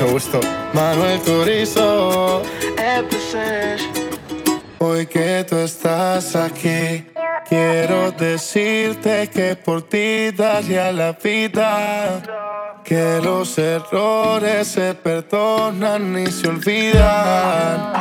[0.00, 0.40] mucho gusto.
[0.72, 2.42] Manuel Turizo.
[4.78, 7.06] Hoy que tú estás aquí,
[7.48, 12.22] quiero decirte que por ti daría la vida.
[12.82, 17.92] Que los errores se perdonan y se olvidan.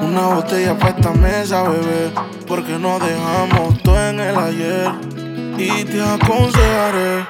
[0.00, 2.12] Una botella para esta mesa, bebé,
[2.46, 4.90] porque no dejamos todo en el ayer.
[5.58, 7.26] Y te aconsejaré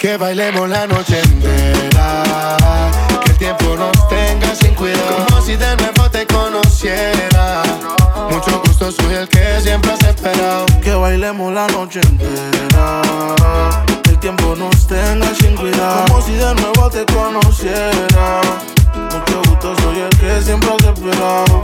[0.00, 3.01] que bailemos la noche entera.
[3.42, 7.64] El tiempo nos tenga sin cuidado, como si de nuevo te conociera.
[8.30, 10.64] Mucho gusto, soy el que siempre has esperado.
[10.80, 13.02] Que bailemos la noche entera.
[14.04, 18.42] El tiempo nos tenga sin cuidado, como si de nuevo te conociera.
[18.94, 21.62] Mucho gusto, soy el que siempre has esperado.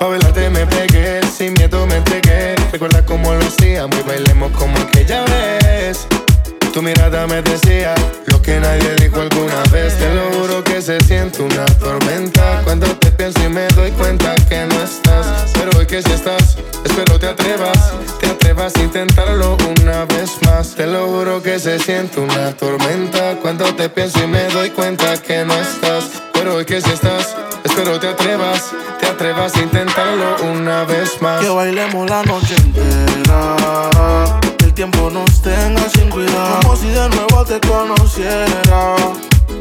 [0.00, 2.56] Pa' bailarte me pegué, sin miedo me entregué.
[2.72, 6.08] Recuerda cómo lo hacíamos y bailemos como aquella vez.
[6.72, 7.94] Tu mirada me decía
[8.26, 9.98] lo que nadie dijo alguna vez.
[9.98, 14.34] Te lo juro que se siente una tormenta cuando te pienso y me doy cuenta
[14.48, 15.50] que no estás.
[15.52, 20.74] Pero hoy que si estás, espero te atrevas, te atrevas a intentarlo una vez más.
[20.74, 25.18] Te lo juro que se siente una tormenta cuando te pienso y me doy cuenta
[25.18, 26.22] que no estás.
[26.32, 31.42] Pero hoy que si estás, espero te atrevas, te atrevas a intentarlo una vez más.
[31.42, 34.41] Que bailemos la noche entera
[34.90, 36.58] tiempo nos tenga sin cuidado.
[36.62, 38.96] Como si de nuevo te conociera.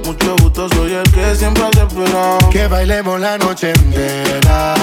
[0.03, 2.49] Mucho gusto, soy el que siempre has esperado.
[2.49, 4.73] Que bailemos la noche entera.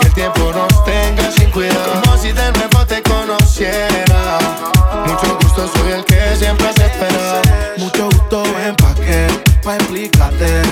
[0.00, 2.02] Que el tiempo nos tenga sin cuidado.
[2.02, 4.38] Como si de nuevo te conociera.
[5.06, 7.42] Mucho gusto, soy el que siempre has esperado.
[7.76, 9.28] Mucho gusto, ven pa' que,
[9.66, 10.62] pa' explicarte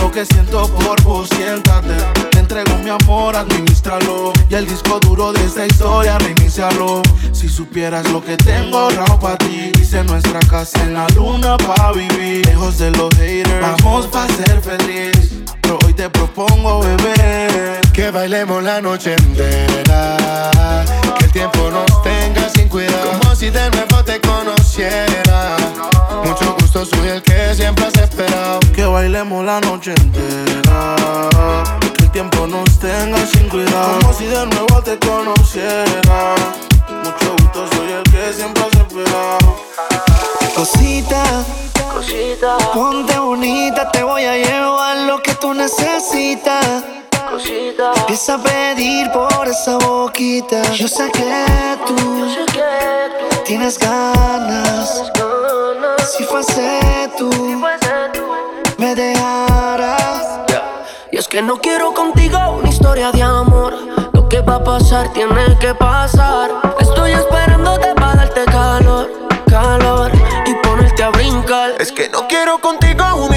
[0.00, 1.94] lo que siento por vos, siéntate.
[2.30, 4.32] Te entrego mi amor, administralo.
[4.48, 7.02] Y el disco duro de esta historia, reinicialo.
[7.32, 9.70] Si supieras lo que tengo ahorrado para ti.
[9.78, 12.46] Hice nuestra casa en la luna pa' vivir.
[12.46, 15.30] Lejos de los haters, vamos pa' ser feliz.
[15.60, 17.80] Pero hoy te propongo beber.
[17.92, 20.16] Que bailemos la noche entera.
[21.18, 23.10] Que el tiempo nos tenga sin cuidado.
[23.20, 25.57] Como si de nuevo te conociera.
[26.78, 28.60] Gusto, soy el que siempre has esperado.
[28.74, 30.96] Que bailemos la noche entera.
[31.96, 33.98] Que el tiempo nos tenga sin cuidado.
[34.00, 36.34] Como si de nuevo te conociera.
[37.02, 39.38] Mucho gusto, soy el que siempre has esperado.
[40.54, 41.22] Cosita,
[41.92, 46.84] cosita, ponte bonita, te voy a llevar lo que tú necesitas.
[47.30, 50.62] Cosita, empieza a pedir por esa boquita.
[50.72, 52.26] Yo sé que tú,
[53.44, 55.12] tienes ganas.
[56.16, 57.30] Si fuese tú,
[58.78, 60.40] me dejarás.
[61.12, 63.74] Y es que no quiero contigo una historia de amor.
[64.12, 66.50] Lo que va a pasar tiene que pasar.
[66.80, 69.10] Estoy esperándote para darte calor,
[69.50, 70.10] calor
[70.46, 71.72] y ponerte a brincar.
[71.78, 73.36] Es que no quiero contigo una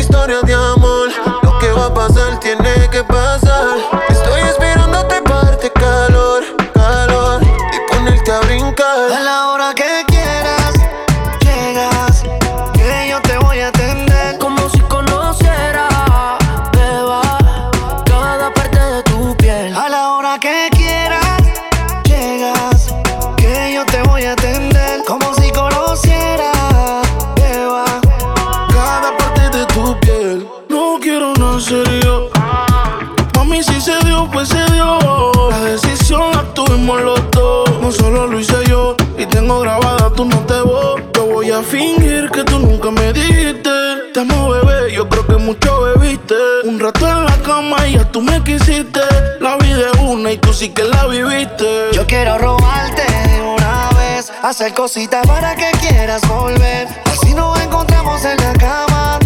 [46.81, 49.01] rato en la cama y ya tú me quisiste.
[49.39, 51.89] La vida es una y tú sí que la viviste.
[51.93, 53.03] Yo quiero robarte
[53.43, 56.87] una vez, hacer cositas para que quieras volver.
[57.05, 59.19] Así nos encontramos en la cama.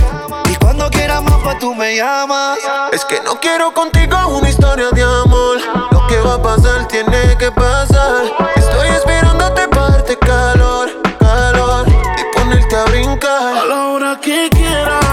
[0.52, 2.60] Y cuando quieras más, pues tú me llamas.
[2.92, 5.58] Es que no quiero contigo una historia de amor.
[5.92, 8.26] Lo que va a pasar tiene que pasar.
[8.56, 10.90] Estoy esperándote para darte calor,
[11.20, 13.58] calor y ponerte a brincar.
[13.58, 15.05] A la hora que quieras,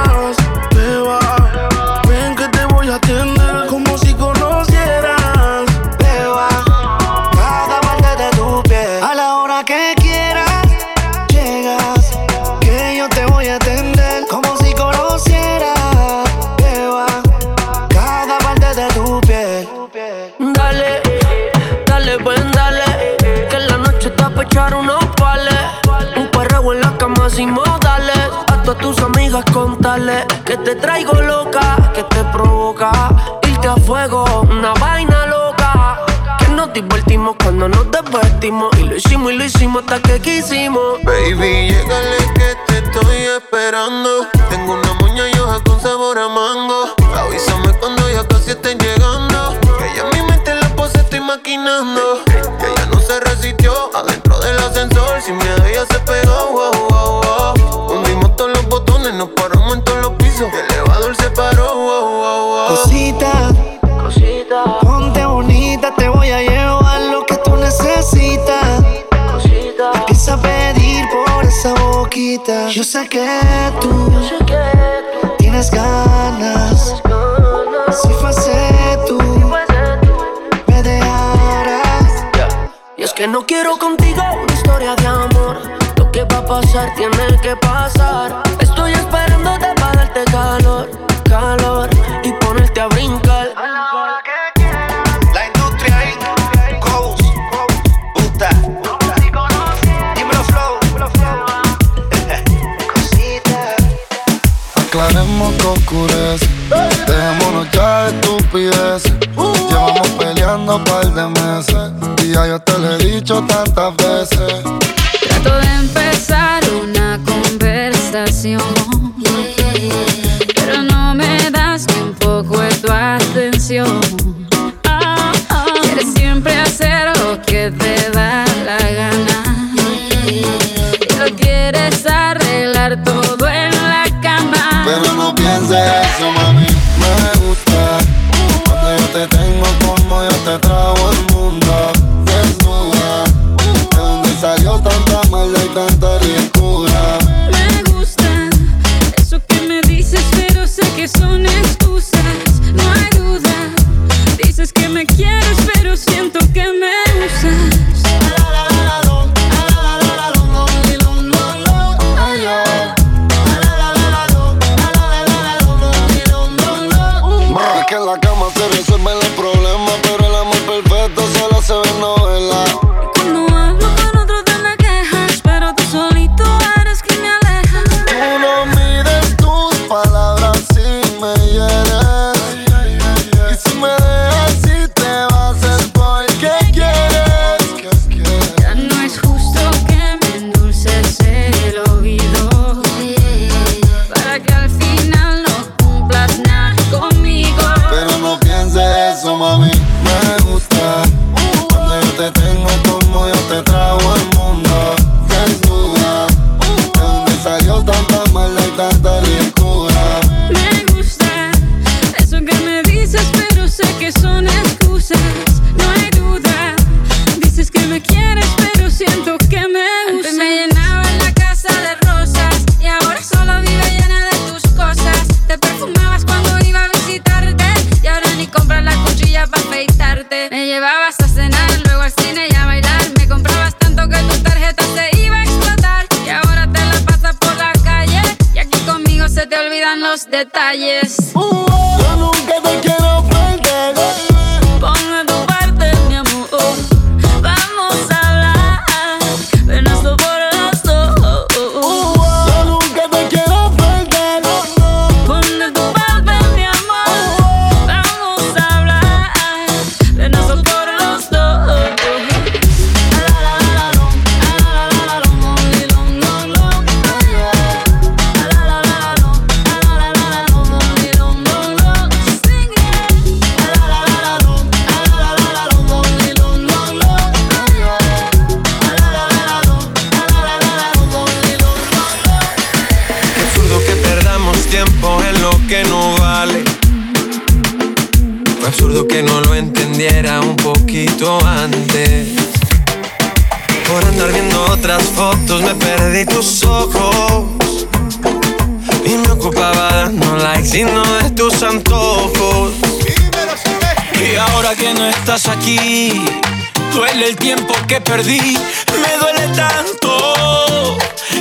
[307.54, 308.56] tiempo que perdí
[309.02, 310.96] me duele tanto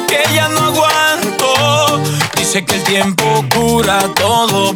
[0.10, 2.02] que ya no aguanto.
[2.36, 4.74] Dice que el tiempo cura todo,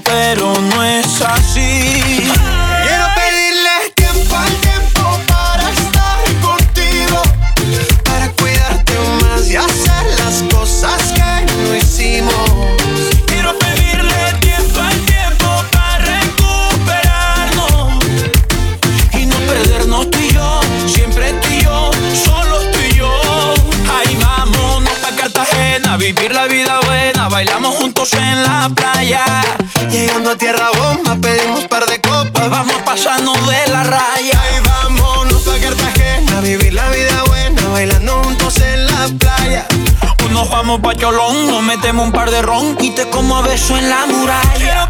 [43.03, 44.84] como beso en la muralla.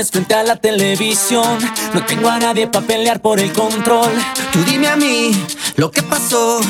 [0.00, 1.58] Frente a la televisión.
[1.92, 4.10] No tengo a nadie para pelear por el control.
[4.52, 5.32] Tú dime a mí
[5.76, 6.60] lo que pasó.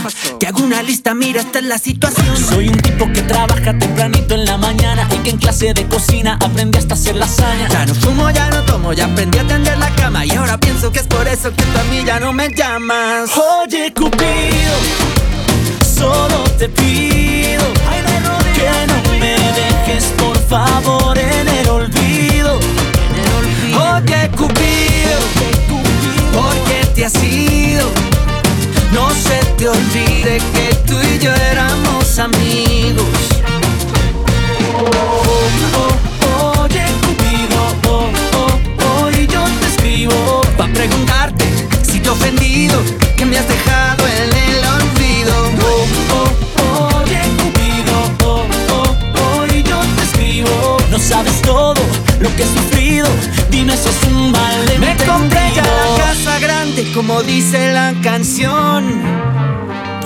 [0.41, 2.37] Te hago una lista, mira, esta es la situación.
[2.37, 6.37] Soy un tipo que trabaja tempranito en la mañana y que en clase de cocina
[6.43, 7.69] aprendí hasta hacer lasaña.
[7.69, 10.26] Ya no fumo, ya no tomo, ya aprendí a tender la cama.
[10.26, 13.31] Y ahora pienso que es por eso que tú a mí ya no me llamas.
[13.37, 15.12] Oye, Cupido
[15.85, 17.62] solo te pido
[18.55, 22.59] que no me dejes por favor en el olvido.
[23.95, 25.19] Oye Cupido,
[26.33, 27.87] ¿por qué te has ido?
[28.91, 33.07] No se te olvide que tú y yo éramos amigos.
[34.79, 34.89] Oh,
[36.27, 38.09] oh, oye Cupido, oh,
[38.39, 41.45] oh, hoy yo te escribo para preguntarte
[41.83, 42.81] si te he ofendido,
[43.17, 44.01] que me has dejado
[57.06, 58.85] como dice la canción.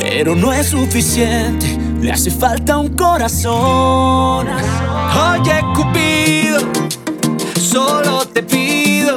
[0.01, 4.47] Pero no es suficiente, le hace falta un corazón.
[4.49, 6.61] Oye, Cupido,
[7.61, 9.15] solo te pido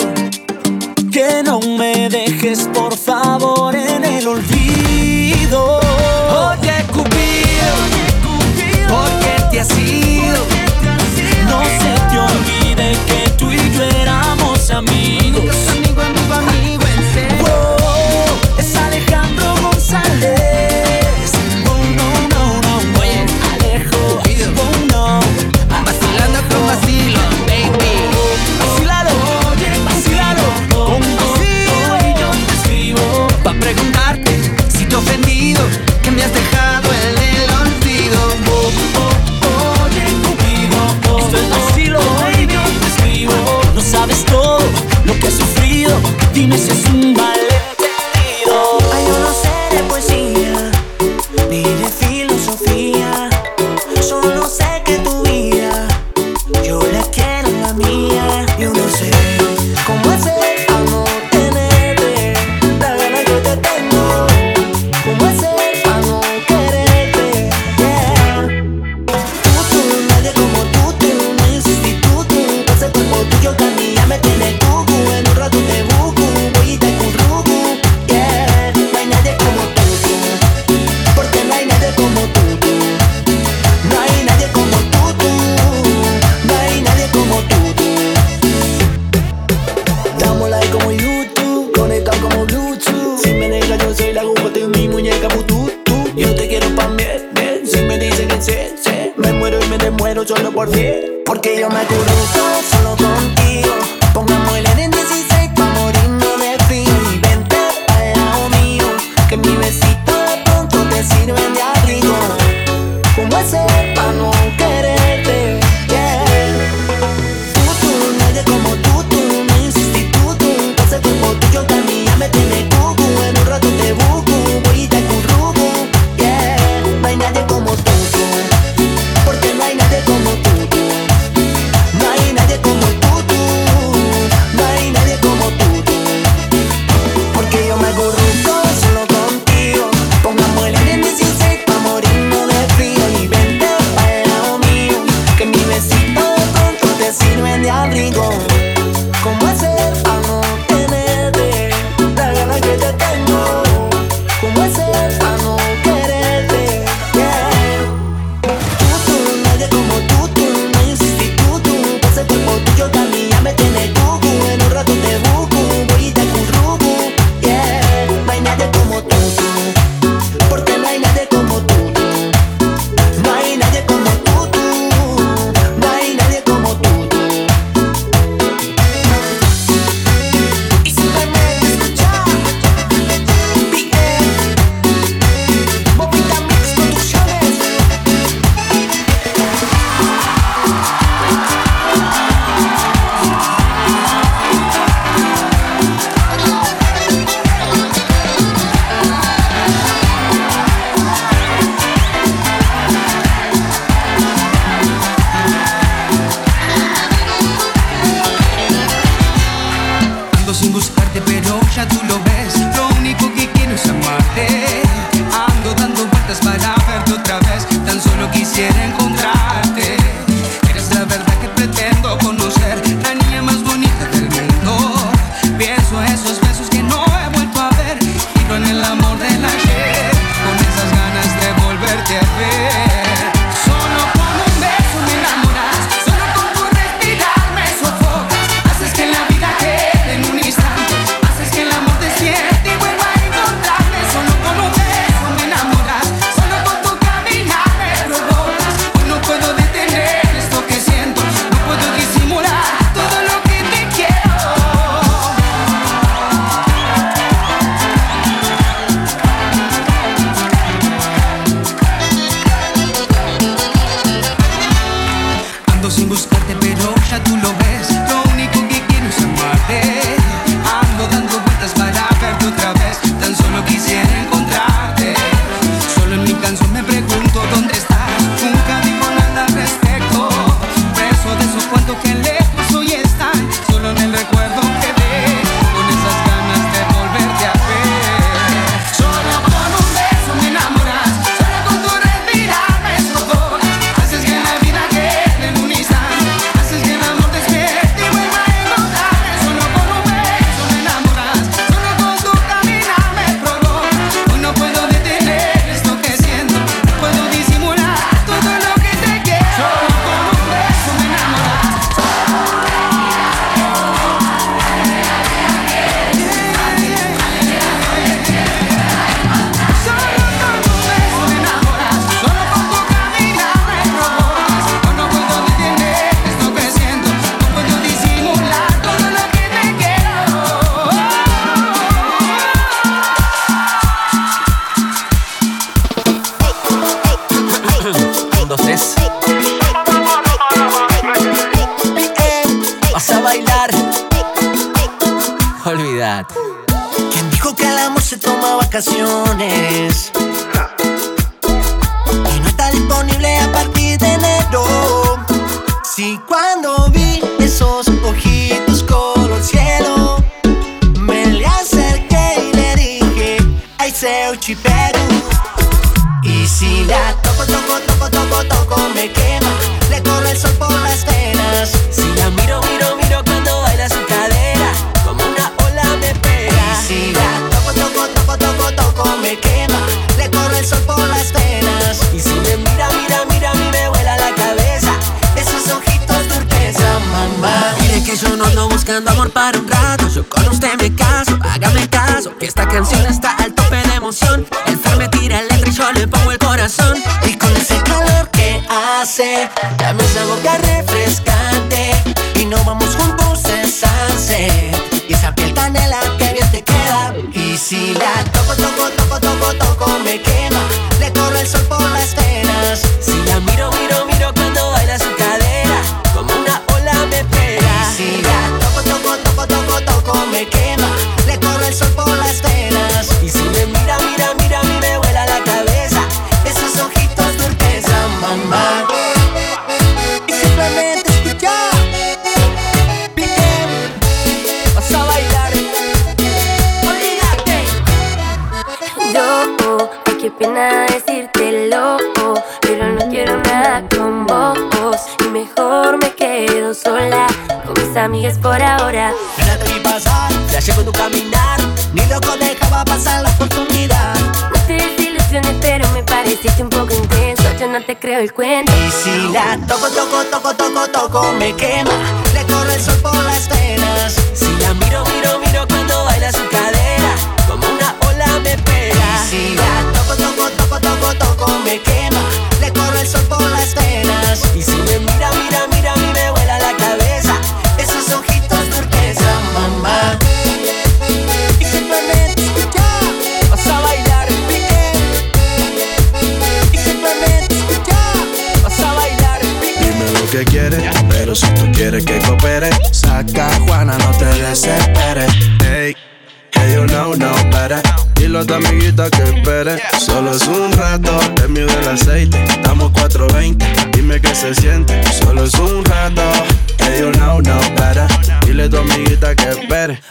[1.10, 5.80] que no me dejes, por favor, en el olvido.
[6.50, 7.76] Oye, Cupido,
[8.90, 10.40] ¿por qué te has ido?
[11.48, 15.69] No se te olvide que tú y yo éramos amigos.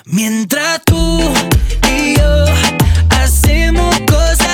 [0.04, 1.20] Mientras tú
[1.92, 2.44] y yo
[3.10, 4.47] hacemos cosas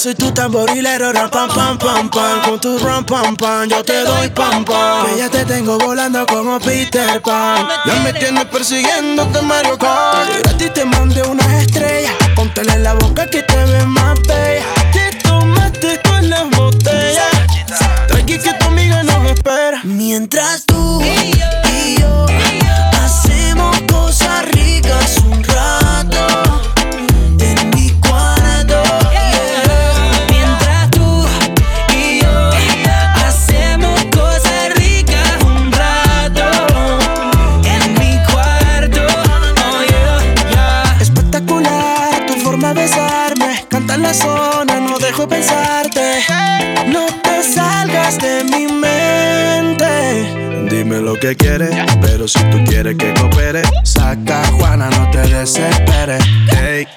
[0.00, 2.40] soy tu tamborilero, ram pam pam pam pam.
[2.42, 5.06] Con tu ram pam pam, yo te doy pam pam.
[5.06, 7.68] Que ya te tengo volando como Peter Pan.
[7.84, 10.46] Ya me tienes persiguiéndote Mario Kart.
[10.48, 12.12] A ti te mandé una estrella.
[12.34, 14.64] Póntele en la boca que te ves más bella.
[14.90, 17.30] Que tomaste con las botellas.
[18.08, 19.80] Tranqui que tu amiga nos espera.
[19.84, 21.02] Mientras tú
[51.36, 56.24] Pero si tú quieres que coopere, saca a Juana, no te desesperes.
[56.50, 56.88] Hey,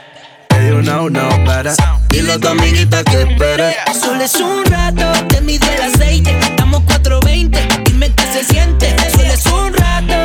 [0.49, 1.73] hey, you know, no better.
[2.09, 3.75] Dile a tu amiguita que espere.
[3.93, 6.35] Solo es un rato, te mido el aceite.
[6.39, 8.95] Estamos 420, dime qué se siente.
[9.11, 10.15] Solo es un rato,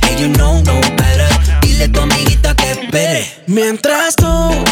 [0.00, 1.28] hey, you know, no better.
[1.60, 3.32] Dile a tu amiguita que espere.
[3.46, 4.64] Mientras tú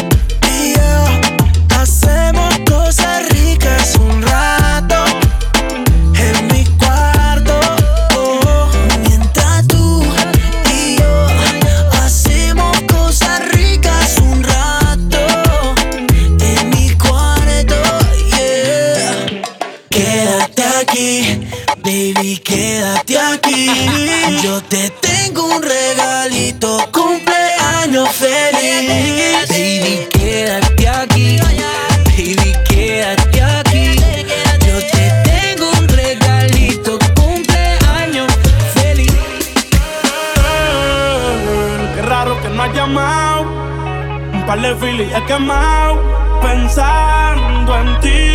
[44.51, 45.95] par de filis he quemado.
[46.41, 48.30] Pensando en ti,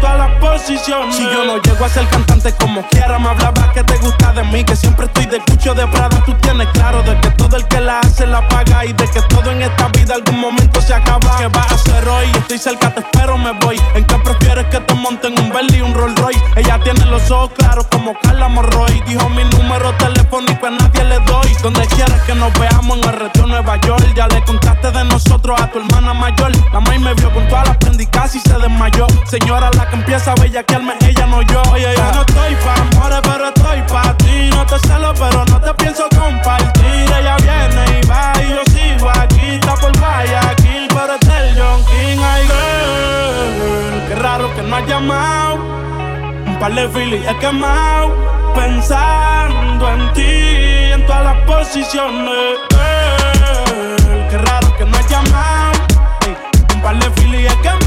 [0.00, 0.28] todas las.
[0.68, 4.42] Si yo no llego a ser cantante como quiera, me hablaba que te gusta de
[4.44, 4.64] mí.
[4.64, 6.22] Que siempre estoy de cucho de Prada.
[6.26, 8.84] Tú tienes claro de que todo el que la hace la paga.
[8.84, 11.38] Y de que todo en esta vida algún momento se acaba.
[11.38, 12.26] ¿Qué vas a hacer hoy?
[12.34, 13.80] Estoy cerca, te espero, me voy.
[13.94, 16.42] ¿En qué prefieres que te monten un Bentley y un Rolls Royce?
[16.56, 19.02] Ella tiene los ojos claros como Carla Morroy.
[19.06, 21.54] Dijo mi número telefónico a nadie le doy.
[21.62, 24.04] Donde quieras que nos veamos en el retiro Nueva York.
[24.14, 26.52] Ya le contaste de nosotros a tu hermana mayor.
[26.72, 29.06] La maíz me vio con todas las prendí casi se desmayó.
[29.26, 31.62] Señora, la que empieza a bellaquearme, ella no yo.
[31.70, 34.50] Oye, yo no estoy pa' amores, pero estoy pa' ti.
[34.50, 37.12] No te celo, pero no te pienso compartir.
[37.18, 39.54] Ella viene y va y yo sigo aquí.
[39.54, 42.18] Está por Guayaquil, pero es el John King.
[42.22, 45.56] Ay, girl, qué raro que no has llamado.
[46.46, 48.14] Un par de Philly he quemado.
[48.54, 52.58] Pensando en ti, en todas las posiciones.
[52.70, 55.78] Girl, qué raro que no has llamado.
[56.74, 57.77] Un par de Philly he quemado.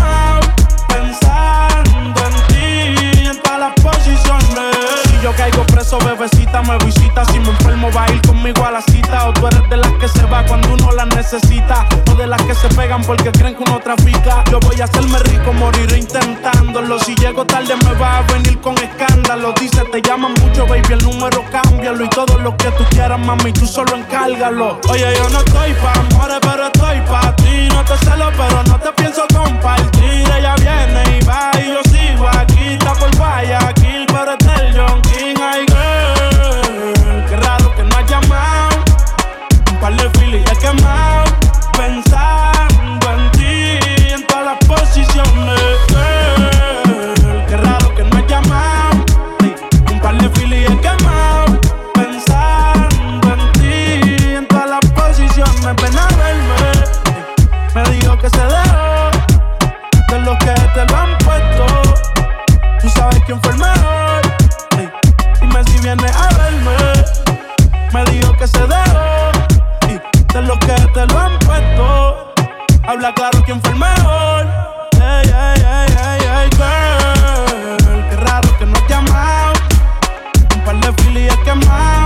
[5.34, 7.26] caigo preso, bebecita me visita.
[7.26, 9.28] Si me enfermo, va a ir conmigo a la cita.
[9.28, 11.88] O tú eres de las que se va cuando uno las necesita.
[12.12, 14.44] O de las que se pegan porque creen que uno trafica.
[14.52, 17.00] Yo voy a hacerme rico, moriré intentándolo.
[17.00, 19.54] Si llego tarde, me va a venir con escándalo.
[19.60, 22.06] Dice, te llaman mucho, baby, el número cámbialo.
[22.06, 24.80] Y todo lo que tú quieras, mami, tú solo encárgalo.
[24.90, 27.70] Oye, yo no estoy pa' amores, pero estoy pa' ti.
[27.70, 30.30] No te celo, pero no te pienso compartir.
[30.38, 32.74] Ella viene y va y yo sigo aquí.
[32.74, 35.11] Está por Guayaquil, pero está el John
[63.32, 64.22] quién fue el mejor.
[64.78, 64.90] Ey,
[65.40, 66.76] dime si viene a verme.
[67.94, 69.32] Me dijo que se dejó.
[69.88, 72.34] Y de lo que te lo han puesto.
[72.86, 74.48] Habla claro quién fue el mejor.
[74.96, 78.10] Ey, ey, ey, ey, ey, girl.
[78.10, 79.54] Qué raro que no te amado.
[80.56, 82.01] Un par de filis quemado.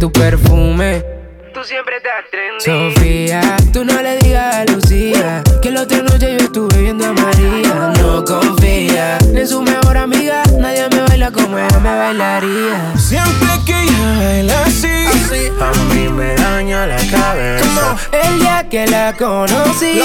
[0.00, 1.04] tu perfume.
[1.52, 2.94] Tú siempre estás trendy.
[2.94, 7.12] Sofía, tú no le digas a Lucía que la otra noche yo estuve viendo a
[7.12, 7.92] María.
[7.98, 10.42] No confía ni en su mejor amiga.
[10.58, 12.94] Nadie me baila como ella me bailaría.
[12.96, 15.52] Siempre que ella baila así, así.
[15.60, 17.96] a mí me daña la cabeza.
[18.10, 20.00] el día que la conocí,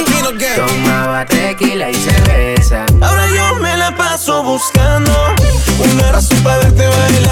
[0.57, 2.85] tomaba tequila y cerveza.
[3.01, 5.11] Ahora yo me la paso buscando
[5.79, 7.24] una razón para verte bailar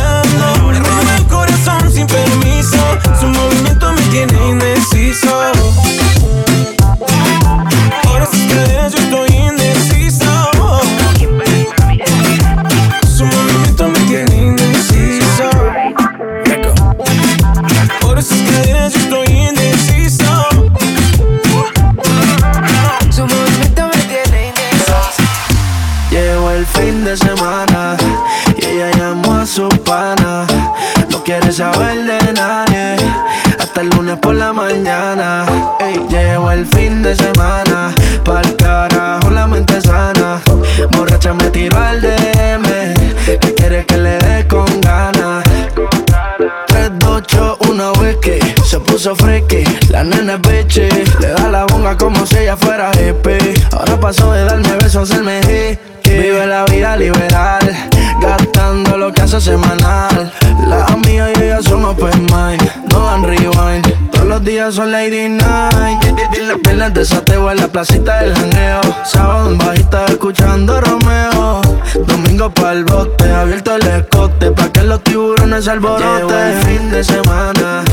[50.76, 53.28] Le da la bonga como si ella fuera EP.
[53.74, 55.78] Ahora pasó de darme besos a hacerme G.
[56.03, 60.34] Vive la vida liberal, gastando lo que hace semanal.
[60.67, 64.11] La amiga y ella son open mind, no dan rewind.
[64.11, 66.03] Todos los días son lady night.
[66.47, 68.82] Las piernas de sateo en la placita del janeo.
[69.05, 71.61] Sábado en bajita escuchando Romeo.
[72.07, 76.28] Domingo pa'l bote, abierto el escote pa' que los tiburones alboroten.
[76.28, 77.84] Llegó el fin de semana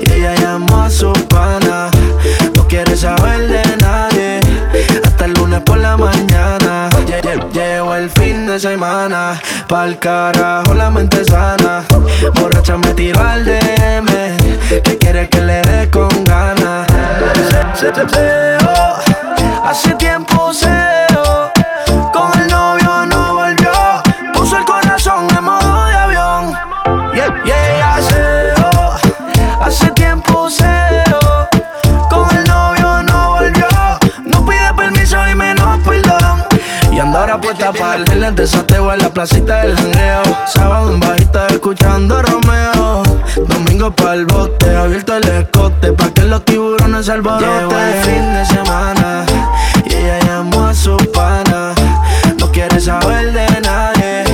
[0.00, 1.90] y ella llamó a su pana
[2.70, 4.40] quiere saber de nadie.
[5.04, 6.88] Hasta el lunes por la mañana.
[7.52, 9.40] Llevo el fin de semana.
[9.68, 11.82] Pa'l carajo la mente sana.
[12.34, 14.06] Borracha me tiró al DM.
[14.84, 16.86] Que quiere que le dé con ganas.
[17.74, 19.68] Se, te se, oh.
[19.68, 20.79] Hace tiempo se
[37.10, 40.22] anda ahora puesta para el desateo en la placita del jangueo.
[40.46, 43.02] Sábado en bajita escuchando Romeo.
[43.48, 45.92] Domingo para el bote, abierto el escote.
[45.92, 47.48] Pa' que los tiburones se alboroten.
[47.68, 49.24] Llegó el fin de semana
[49.84, 51.72] y ella llamó a su pana.
[52.38, 54.24] No quiere saber de nadie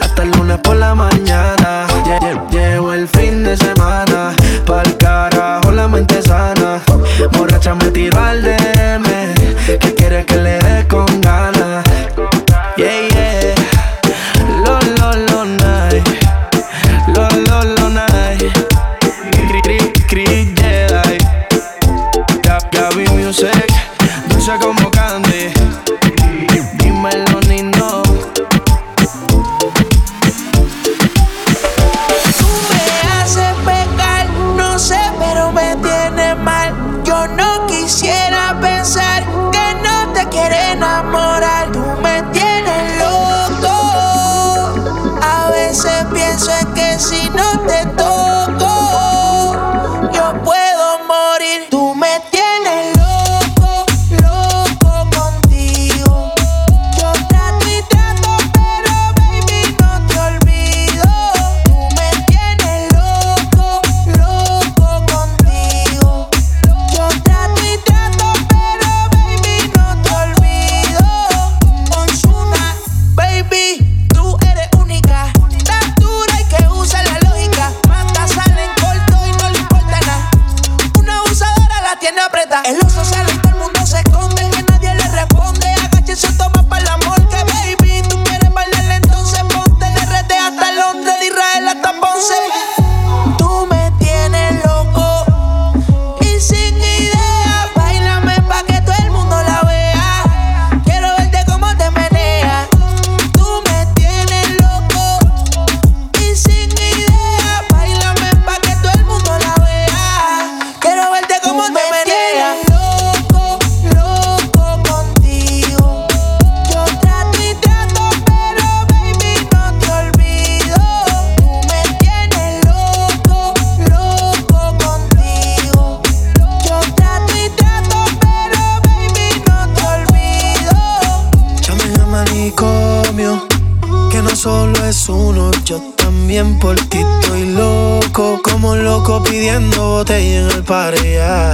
[0.00, 1.86] hasta el lunes por la mañana.
[2.06, 4.32] Lle- lle- Llegó el fin de semana,
[4.66, 6.80] pa'l carajo la mente sana.
[7.32, 8.56] Borracha me tiro al DM,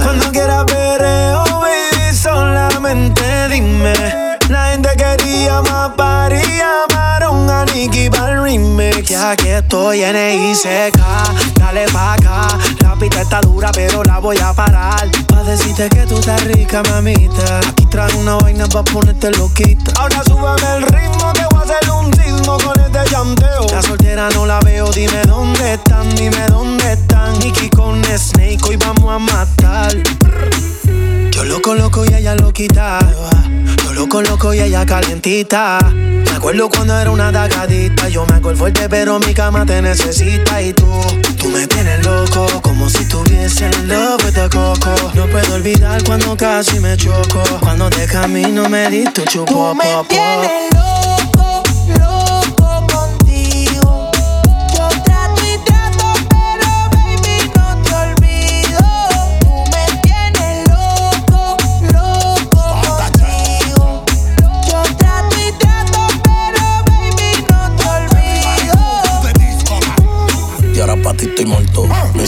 [0.03, 3.93] Cuando quieras perreo, baby, solamente dime.
[4.47, 9.09] La gente quería más party, llamaron a Nicky para remix.
[9.09, 10.97] Ya que estoy en ICK,
[11.55, 12.47] dale pa' acá.
[12.81, 15.00] La pista está dura, pero la voy a parar.
[15.89, 17.57] Que tú estás rica, mamita.
[17.57, 19.91] Aquí trae una vaina pa' ponerte loquita.
[19.99, 23.65] Ahora súbeme el ritmo, que voy a hacer un ritmo con este llanteo.
[23.71, 27.39] La soltera no la veo, dime dónde están, dime dónde están.
[27.39, 29.91] Nicky con Snake, hoy vamos a matar.
[31.51, 33.01] Loco, loco y ella lo quitaba.
[33.83, 35.79] Yo loco, loco y ella calientita.
[35.93, 38.07] Me acuerdo cuando era una dagadita.
[38.07, 40.61] Yo me acuerdo fuerte, pero mi cama te necesita.
[40.61, 40.87] Y tú,
[41.37, 45.11] tú me tienes loco, como si tuviese en love with the coco.
[45.13, 47.43] No puedo olvidar cuando casi me choco.
[47.59, 50.07] Cuando de camino me diste un chupo, Tú me pop, pop.
[50.07, 51.63] tienes loco,
[51.99, 52.30] loco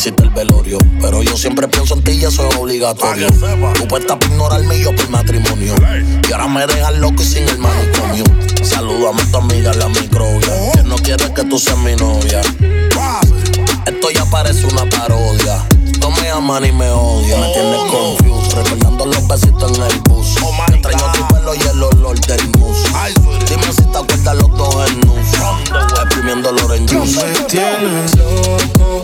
[0.04, 0.78] hiciste el velorio.
[1.00, 3.28] Pero yo siempre pienso en ti y eso es obligatorio.
[3.76, 5.76] Tú puestas por ignorarme y yo por matrimonio.
[6.28, 8.26] Y ahora me dejas loco y sin el manicomio.
[8.64, 10.72] Saludame a tu amiga la microbia.
[10.74, 12.42] Que no quiere que tú seas mi novia.
[13.86, 15.66] Esto ya parece una parodia.
[16.02, 17.40] No me aman ni me odian.
[17.40, 18.58] Me tienes confused.
[18.58, 20.36] Recordando los besitos en el bus.
[20.68, 22.90] Extraño tu pelo y el olor del mousse.
[23.48, 25.28] Dime si te acuerdas los dos en nus.
[26.04, 27.24] Exprimiendo el orange Tú juice.
[27.26, 29.04] me tienes loco,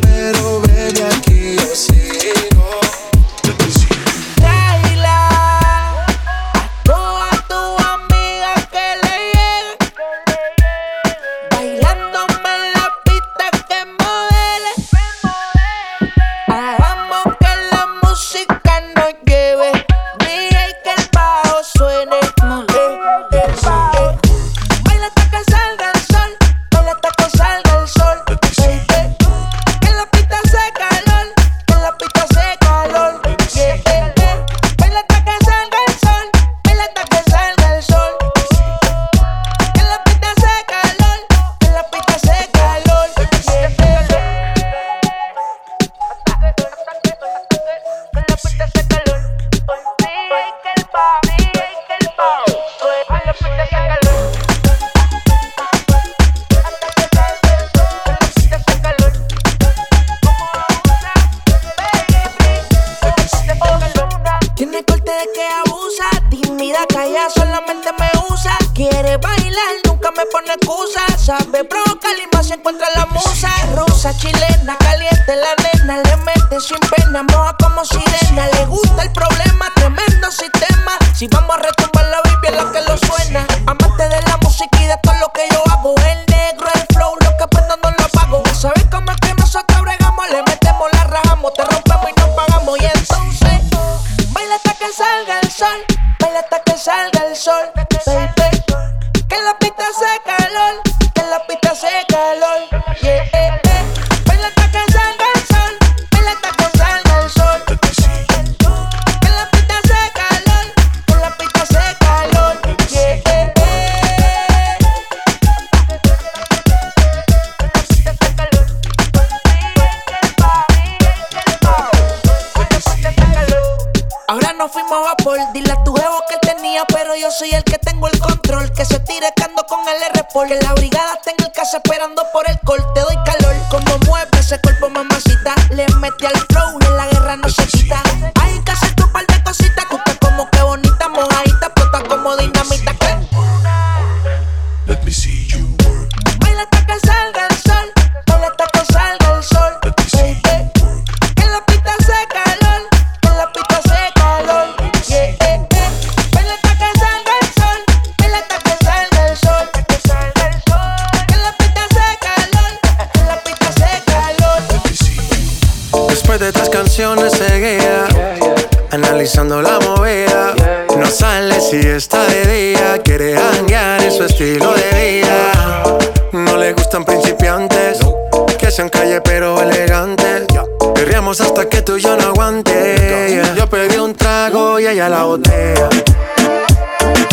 [184.91, 185.89] ella la botella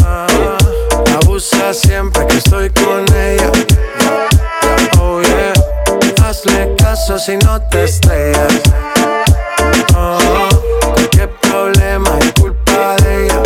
[0.04, 0.26] Ah,
[1.20, 3.50] Abusa siempre que estoy con ella
[5.00, 5.52] Oh yeah
[6.24, 8.62] Hazle caso si no te estrellas
[9.96, 10.48] Oh,
[11.10, 13.42] qué problema es culpa de ella.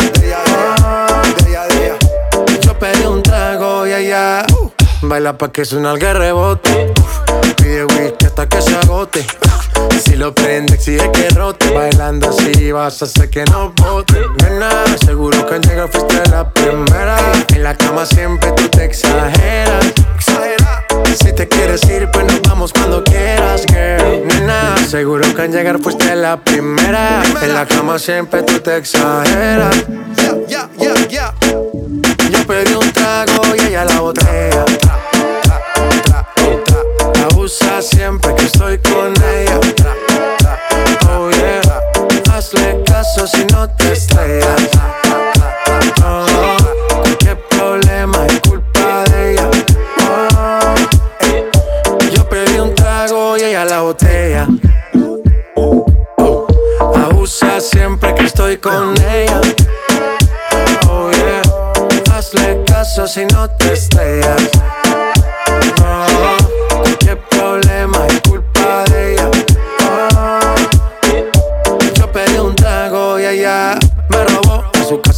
[0.83, 4.69] Oh, Yo pedí un trago y ella uh,
[5.01, 6.93] baila pa' que suena el rebote.
[7.57, 9.25] Pide whisky hasta que se agote.
[10.03, 11.69] Si lo prende, exige que rote.
[11.71, 14.21] Bailando así vas a hacer que no bote.
[14.41, 14.69] Nena,
[15.05, 17.17] seguro que al llegar fuiste la primera.
[17.53, 19.93] En la cama siempre tú te exageras.
[21.19, 24.27] Si te quieres ir, pues nos vamos cuando quieras, girl.
[24.27, 27.21] Nena, seguro que al llegar fuiste la primera.
[27.41, 29.75] En la cama siempre tú te exageras.
[30.47, 31.33] Yeah, yeah, yeah.
[32.29, 34.65] Yo pedí un trago y ella la botella.
[37.83, 39.59] Siempre que estoy con ella.
[41.09, 41.61] Oh yeah.
[42.33, 44.69] Hazle caso si no te estrellas.
[46.01, 46.55] Oh,
[47.19, 49.49] qué problema es culpa de ella.
[52.15, 54.47] Yo pedí un trago y ella la botella.
[56.95, 59.41] Abusa siempre que estoy con ella.
[60.89, 62.15] Oh yeah.
[62.15, 64.49] Hazle caso si no te estrellas.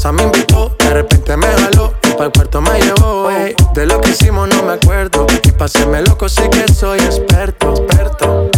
[0.05, 1.93] Casa me invitó, de repente me jaló.
[2.03, 3.31] Y para el cuarto me llevó.
[3.31, 3.55] ey.
[3.73, 5.25] De lo que hicimos no me acuerdo.
[5.43, 8.49] Y paséme loco, sé que soy experto, experto.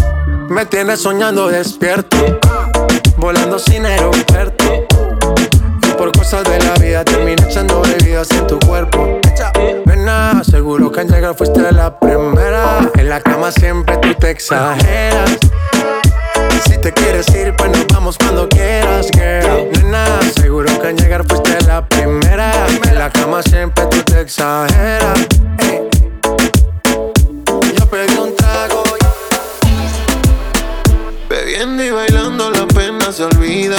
[0.50, 2.18] Me tienes soñando despierto,
[3.18, 4.66] volando sin aeropuerto.
[5.84, 9.20] Y por cosas de la vida terminé echando bebidas en tu cuerpo.
[9.86, 12.92] Nena, seguro que al llegar fuiste la primera.
[12.96, 15.38] En la cama siempre tú te exageras.
[16.66, 19.70] Si te quieres ir, pues nos vamos cuando quieras, girl.
[19.72, 22.52] Nena, seguro que al llegar fuiste la primera.
[22.90, 25.20] En la cama siempre tú te exageras.
[27.78, 28.84] Yo pedí un trago.
[31.30, 33.78] Bebiendo y bailando la pena se olvida.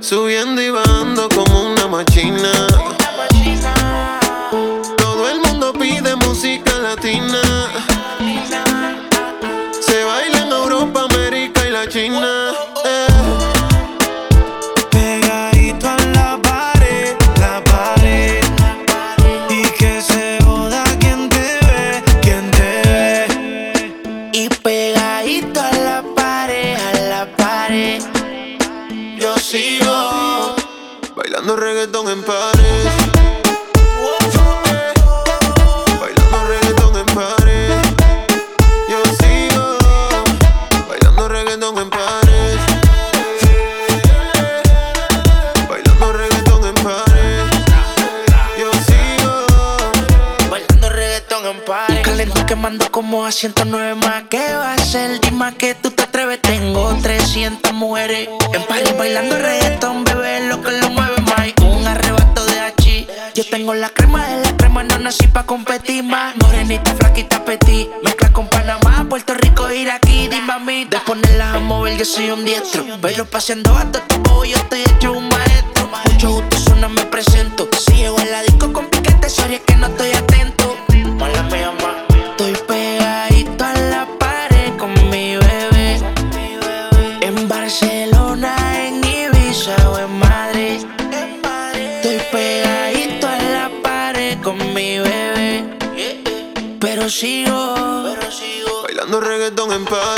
[0.00, 2.50] Subiendo y bajando como una machina.
[31.94, 32.24] en
[36.00, 37.70] Bailando reggaetón en París.
[38.88, 39.78] Yo sigo
[40.88, 42.60] bailando reggaetón en París.
[45.68, 47.44] Bailando reggaetón en París.
[48.58, 49.46] Yo sigo
[50.50, 51.86] bailando reggaetón en pares.
[51.88, 52.02] París.
[52.04, 54.24] Calentón quemando como a 109 más.
[54.30, 55.20] ¿Qué va a ser?
[55.20, 56.40] Dime que tú te atreves.
[56.40, 60.81] Tengo 300 mujeres en París bailando reggaetón, bebé, lo que
[63.34, 66.36] yo tengo la crema de la crema, no nací pa' competir más.
[66.36, 67.88] Morenita, flaquita, petit.
[68.04, 70.84] Mezcla con Panamá, Puerto Rico, Iraquí, di mami.
[70.84, 72.84] De ponerlas a mover, yo soy un diestro.
[73.00, 75.88] Pero paseando hasta tu yo te hecho un maestro.
[76.04, 77.70] Mucho gusto, eso no me presento.
[77.78, 80.61] Si llego la disco con piquete, sorry es que no estoy atento.
[97.12, 97.74] sigo,
[98.82, 100.11] Bailando reggaetón en paz.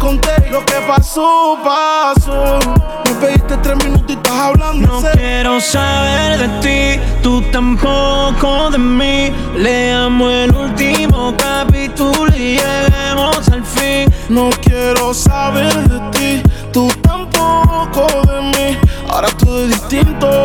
[0.00, 2.58] conté lo que pasó, pasó.
[3.04, 5.00] Me pediste tres minutos y estás hablando.
[5.00, 9.32] No quiero saber de ti, tú tampoco de mí.
[9.56, 14.12] Leamos el último capítulo y lleguemos al fin.
[14.28, 16.42] No quiero saber de ti,
[16.72, 18.78] tú tampoco de mí.
[19.08, 20.44] Ahora todo es distinto,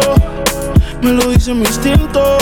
[1.01, 2.34] me lo dice mi instinto.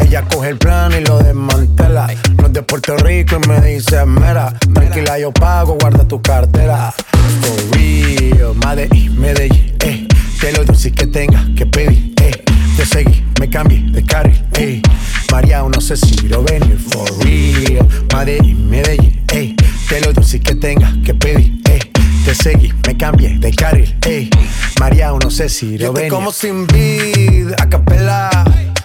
[0.00, 2.08] Ella coge el plano y lo desmantela.
[2.36, 4.52] No es de Puerto Rico y me dice mera.
[4.74, 6.92] Tranquila, yo pago, guarda tu cartera.
[7.40, 10.06] For real, Medellín, Medellín, eh.
[10.40, 12.42] Te lo dulce que tenga que pedir, eh.
[12.76, 14.82] Te seguí, me cambié de carril, eh.
[15.30, 17.86] María, no sé si lo venir, for real.
[18.14, 19.54] Medellín, Medellín, eh.
[19.88, 21.78] Te lo dulce que tenga que pedir, eh.
[22.24, 24.30] Te seguí, me cambié de carril, ey.
[24.78, 26.08] María, no sé si lo ven.
[26.08, 28.44] como sin vid, a capela.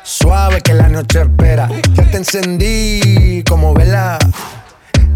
[0.10, 1.68] Suave que la noche espera.
[1.94, 4.18] Ya te encendí como vela.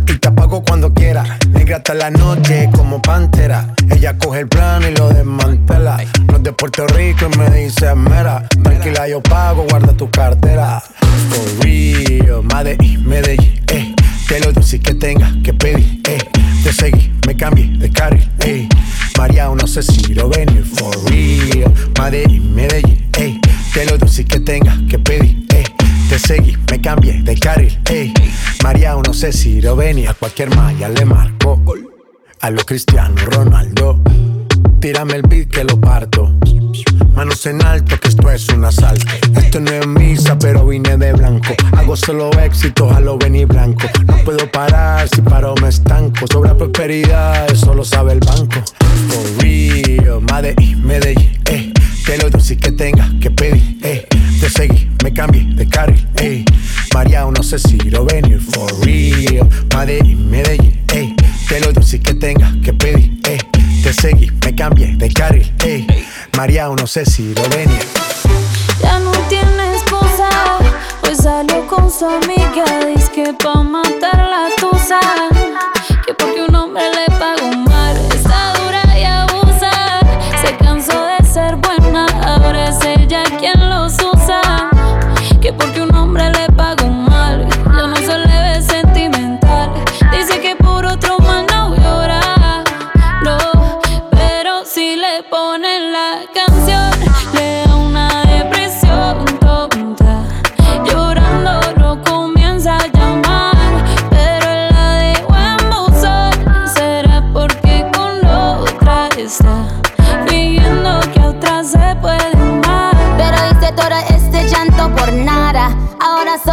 [0.05, 1.23] Y te apago cuando quiera.
[1.47, 3.73] Negra hasta la noche como pantera.
[3.89, 5.95] Ella coge el plano y lo desmantela.
[6.27, 8.45] No es de Puerto Rico y me dice mera.
[8.61, 10.83] Tranquila, yo pago, guarda tu cartera.
[11.29, 13.95] For real, Medellín, Medellín, eh.
[14.27, 16.17] Te lo dulce que tenga que pedir, eh.
[16.65, 18.67] Te seguí, me cambié de carril, eh.
[19.17, 21.73] María, no sé si lo venir, for real.
[21.97, 23.39] Medellín, Medellín, eh.
[23.73, 25.63] Te lo dulce que tenga que pedir, eh.
[26.09, 28.13] Te seguí, me cambié de carril, eh.
[28.63, 30.09] María, no sé si lo venir.
[30.09, 31.61] A cualquier malla le marco.
[32.41, 34.01] A lo Cristiano Ronaldo.
[34.79, 36.33] Tírame el beat que lo parto.
[37.15, 39.05] Manos en alto, que esto es un asalto.
[39.37, 41.53] Esto no es misa, pero vine de blanco.
[41.77, 43.87] Hago solo éxito, a lo venir blanco.
[44.05, 46.25] No puedo parar, si paro me estanco.
[46.31, 48.61] Sobra prosperidad, eso lo sabe el banco.
[49.07, 51.71] For real, Medellín, Medellín, eh.
[52.05, 54.07] Te lo dulce que tenga que pedir, eh.
[54.39, 56.43] Te seguí, me cambié de carril, eh.
[56.93, 59.47] María, no sé si lo venir, for real.
[59.75, 61.15] Medellín, Medellín, eh.
[61.47, 63.37] Te lo dulce que tenga que pedir, eh.
[63.83, 65.87] Te seguí, me cambié de carril, ey.
[66.37, 67.79] María, no sé si lo venía.
[68.81, 70.29] Ya no tiene esposa,
[71.01, 72.63] pues salió con su amiga.
[72.93, 74.99] Dice que pa' matar la tusa,
[76.05, 77.10] que porque un hombre le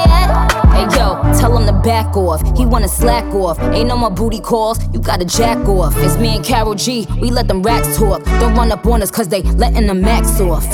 [1.41, 2.39] tell him to back off.
[2.55, 3.59] He wanna slack off.
[3.73, 5.93] Ain't no more booty calls, you gotta jack off.
[5.97, 8.23] It's me and Carol G, we let them racks talk.
[8.39, 10.67] Don't run up on us cause they letting the max off.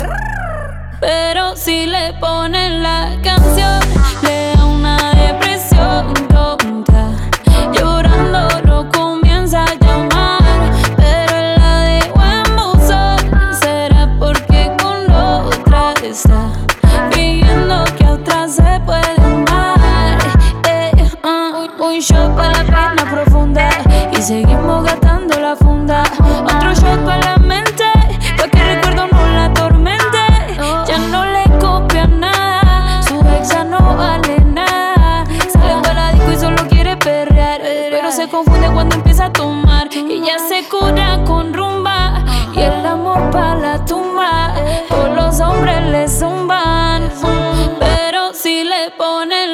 [1.00, 3.80] Pero si le ponen la canción,
[4.24, 7.04] le da una depresión tonta.
[7.72, 10.42] Llorando no comienza a llamar,
[10.98, 13.20] pero la dejó en buzón.
[13.62, 16.52] Será porque con otra está
[17.12, 19.17] fingiendo que otra se puede
[24.28, 26.04] seguimos gastando la funda.
[26.44, 27.86] Otro shot para la mente,
[28.38, 30.18] pa' que el recuerdo no la atormente.
[30.86, 35.24] Ya no le copia nada, su ex ya no vale nada.
[35.50, 39.88] Sale para la disco y solo quiere perrear, pero se confunde cuando empieza a tomar.
[39.94, 44.54] Y ya se cura con rumba y el amor para la tumba.
[44.90, 47.10] Todos los hombres le zumban,
[47.80, 49.47] pero si le ponen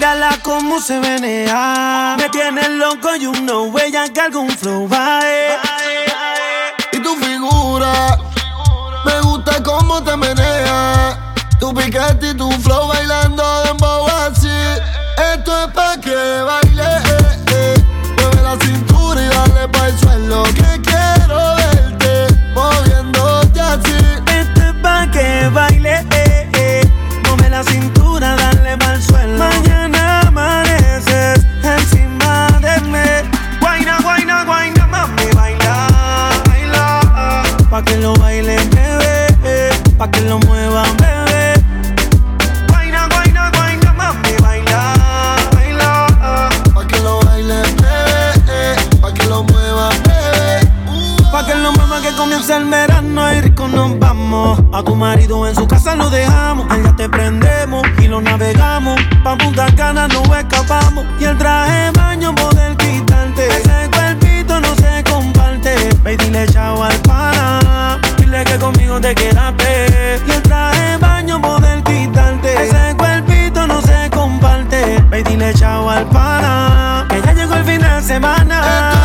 [0.00, 2.16] Mírala cómo se venea.
[2.16, 5.20] Me tiene loco y uno huella que algún flow va.
[5.22, 5.58] Eh.
[6.92, 8.16] Y tu figura,
[9.04, 11.34] me gusta cómo te menea.
[11.58, 12.99] Tu piquete y tu flow va.
[59.92, 63.48] no escapamos y el traje baño poder quitarte.
[63.48, 65.74] Ese cuerpito no se comparte.
[66.04, 70.20] Ve dile chao al pana, dile que conmigo te quedaste.
[70.26, 72.68] Y el traje baño poder quitarte.
[72.68, 75.02] Ese cuerpito no se comparte.
[75.10, 78.99] Ve dile chao al pana, que ya llegó el fin de semana.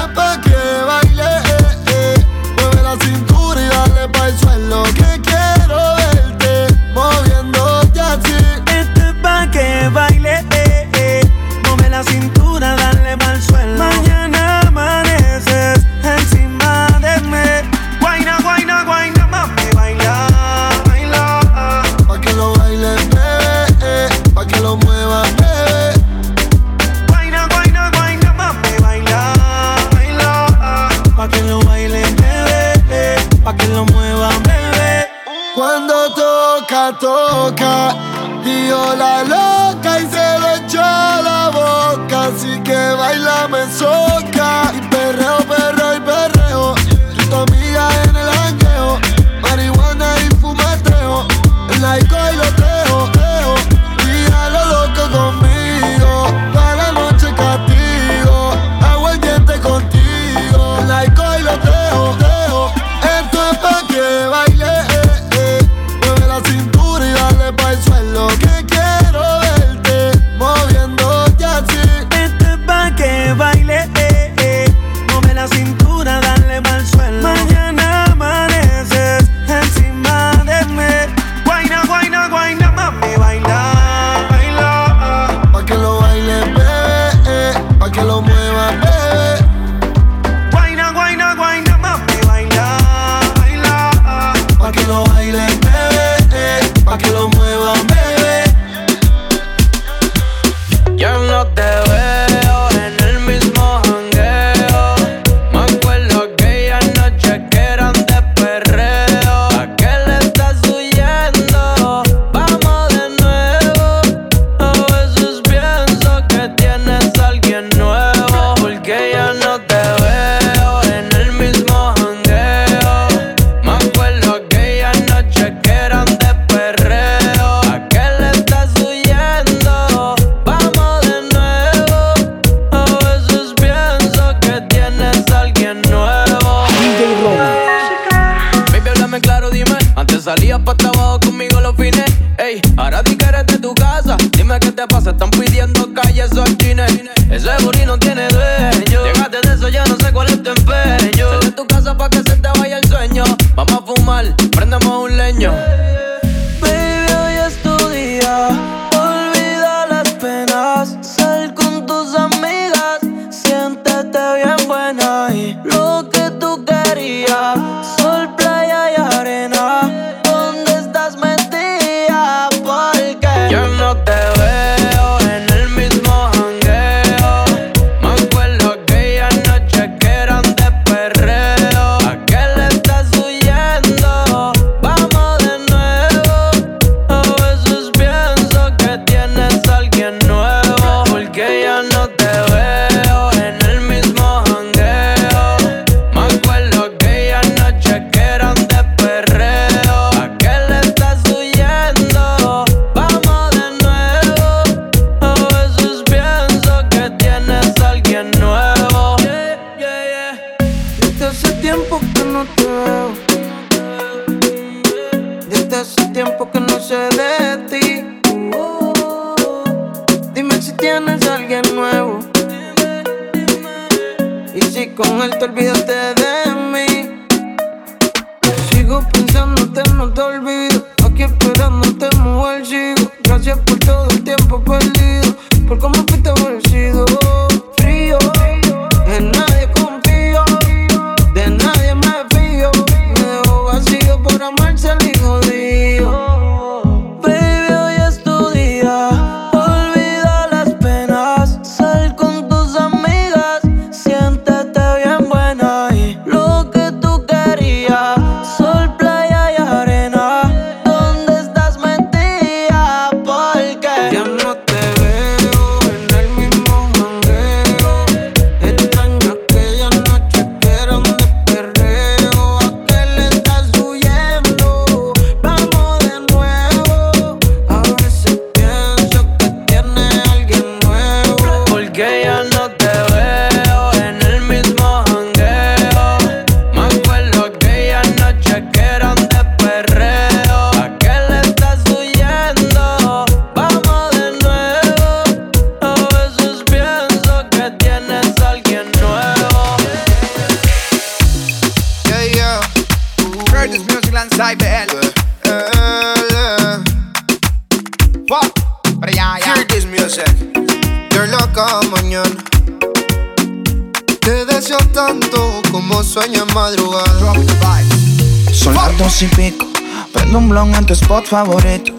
[321.35, 321.91] Favorito.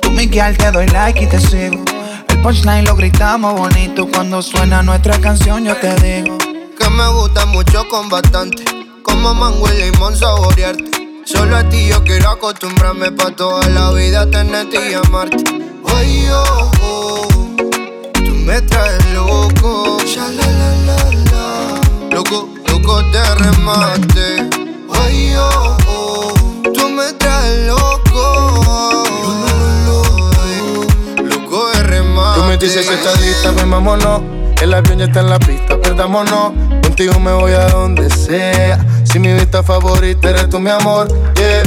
[0.00, 1.82] Tú, Miguel, te doy like y te sigo.
[2.28, 4.06] El punchline lo gritamos bonito.
[4.06, 6.38] Cuando suena nuestra canción, yo te digo.
[6.78, 8.62] Que me gusta mucho con bastante.
[9.02, 10.84] Como mango y limón saborearte.
[11.24, 15.42] Solo a ti yo quiero acostumbrarme pa' toda la vida tenerte y amarte.
[15.92, 17.28] Ay, oh, oh,
[18.14, 19.98] tú me traes loco.
[20.14, 20.28] Ya.
[22.12, 24.48] Loco, loco te remate.
[25.00, 26.32] Ay, oh, oh,
[26.72, 28.03] tú me traes loco.
[32.64, 34.22] Dices que estás lista, ven vámonos.
[34.62, 36.52] El avión ya está en la pista, perdámonos.
[36.82, 38.82] Contigo me voy a donde sea.
[39.04, 41.62] Si mi vista favorita eres tú, mi amor, yeah.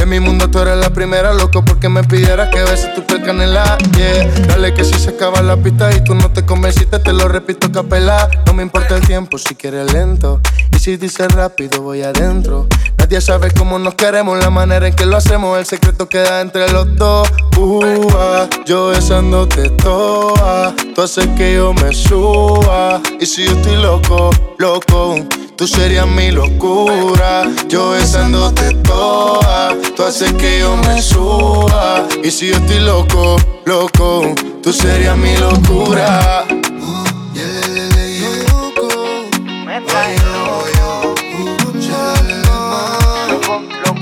[0.00, 3.22] En mi mundo tú eres la primera, loco, porque me pidieras que beses tu piel
[3.22, 4.30] canela, yeah.
[4.46, 7.70] Dale que si se acaba la pista y tú no te convenciste, te lo repito
[7.70, 8.30] capela.
[8.46, 10.40] No me importa el tiempo si quieres lento.
[10.72, 12.66] Y si dices rápido, voy adentro.
[13.10, 16.70] Nadie sabe cómo nos queremos, la manera en que lo hacemos, el secreto queda entre
[16.70, 17.28] los dos.
[17.58, 23.02] Uh, ah, yo besándote toa, tú haces que yo me suba.
[23.18, 25.16] Y si yo estoy loco, loco,
[25.56, 27.50] tú serías mi locura.
[27.68, 32.06] Yo besándote toa, tú haces que yo me suba.
[32.22, 34.32] Y si yo estoy loco, loco,
[34.62, 36.46] tú serías mi locura.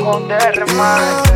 [0.09, 1.28] De remate.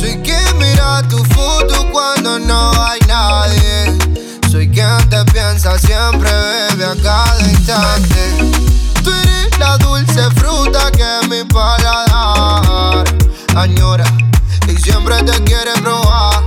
[0.00, 3.96] Soy quien mira tu foto cuando no hay nadie.
[4.50, 8.36] Soy quien te piensa siempre, bebe a cada instante.
[9.04, 13.04] Tú eres la dulce fruta que mi paladar
[13.54, 14.06] añora
[14.66, 16.41] y siempre te quiere probar.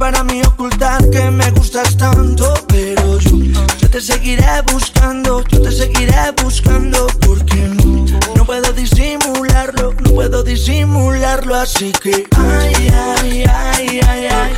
[0.00, 3.36] Para mí ocultar que me gustas tanto, pero yo,
[3.78, 10.42] yo te seguiré buscando, yo te seguiré buscando, porque no, no puedo disimularlo, no puedo
[10.42, 14.54] disimularlo, así que ay, ay, ay, ay, ay,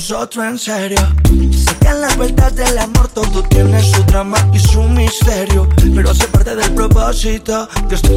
[0.00, 0.98] nosotros en serio.
[1.52, 5.68] Sacan las vueltas del amor, todo tiene su drama y su misterio.
[5.94, 8.09] Pero hace parte del propósito que esto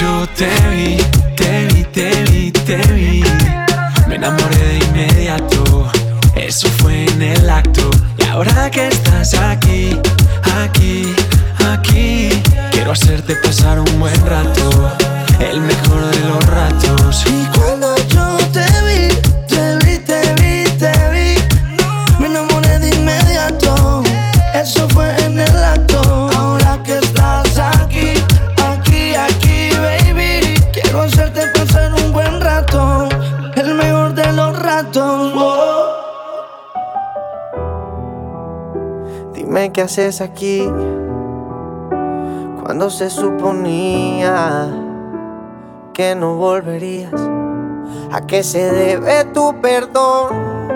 [0.00, 0.96] Yo te vi,
[1.34, 3.24] te vi, te vi, te vi.
[4.06, 5.90] Me enamoré de inmediato.
[6.36, 7.90] Eso fue en el acto.
[8.16, 9.98] Y ahora que estás aquí,
[10.62, 11.12] aquí,
[11.72, 12.28] aquí,
[12.70, 14.96] quiero hacerte pasar un buen rato.
[15.40, 15.87] El mejor
[39.88, 40.70] haces aquí
[42.62, 44.68] cuando se suponía
[45.94, 47.14] que no volverías?
[48.12, 50.68] ¿A qué se debe tu perdón?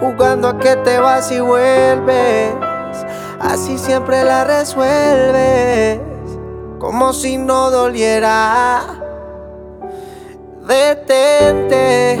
[0.00, 2.56] Jugando a que te vas y vuelves,
[3.38, 6.00] así siempre la resuelves,
[6.80, 8.80] como si no doliera.
[10.66, 12.18] Detente.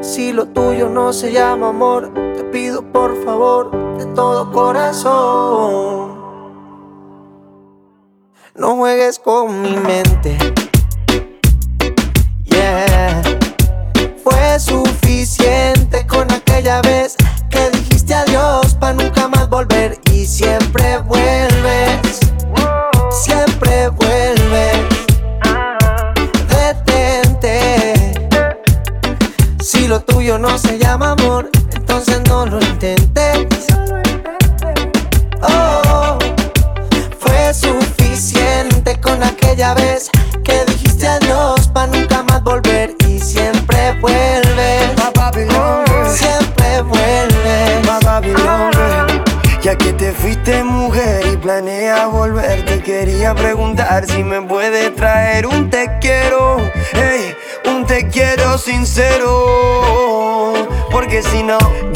[0.00, 3.87] Si lo tuyo no se llama amor, te pido por favor
[4.18, 6.18] todo corazón.
[8.56, 10.57] No juegues con mi mente.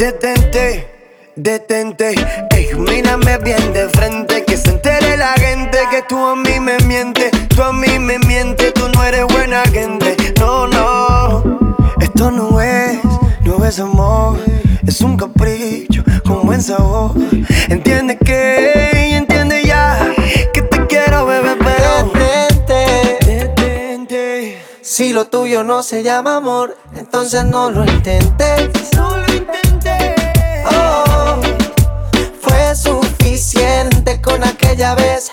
[0.02, 0.84] Detente,
[1.36, 2.14] detente,
[2.50, 6.76] ey, mírame bien de frente, que se entere la gente que tú a mí me
[6.88, 11.44] mientes, tú a mí me mientes, tú no eres buena gente, no, no,
[12.00, 12.98] esto no es,
[13.44, 14.40] no es amor,
[14.84, 17.12] es un capricho con buen sabor,
[17.68, 20.12] entiende que, entiende ya,
[20.52, 27.44] que te quiero bebé, pero detente, detente, si lo tuyo no se llama amor, entonces
[27.44, 28.72] no lo intentes.
[28.96, 29.21] No
[34.82, 35.31] ya ves.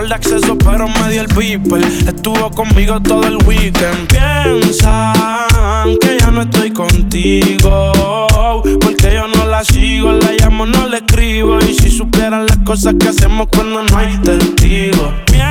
[0.00, 1.86] Control de acceso, pero me dio el people.
[2.06, 4.08] Estuvo conmigo todo el weekend.
[4.08, 7.92] Piensan que ya no estoy contigo.
[8.80, 11.58] Porque yo no la sigo, la llamo, no le escribo.
[11.58, 15.12] Y si supieran las cosas que hacemos cuando no hay testigos.
[15.32, 15.49] Mientras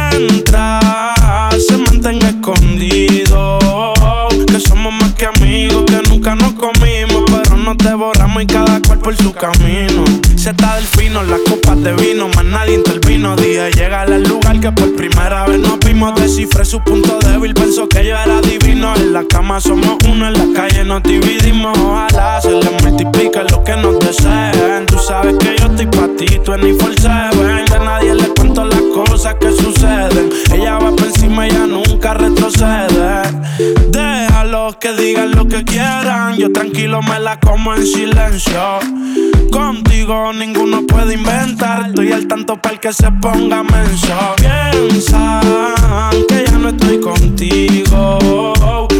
[16.49, 18.95] Descifré su punto débil, pensó que yo era divino.
[18.95, 21.77] En la cama somos uno, en la calle nos dividimos.
[21.77, 24.87] Ojalá se le multiplique lo que nos deseen.
[24.87, 27.65] Tú sabes que yo estoy pa' ti, tú en Seven.
[27.65, 30.31] De nadie le cuento las cosas que suceden.
[30.51, 33.21] Ella va por encima, ella nunca retrocede.
[33.89, 36.35] Déjalos que digan lo que quieran.
[36.35, 38.79] Yo tranquilo me la como en silencio.
[39.51, 41.87] Contigo ninguno puede inventar.
[41.89, 44.13] Estoy al tanto para el que se ponga menso.
[44.37, 45.41] Piensan
[46.27, 48.53] que ya no estoy contigo.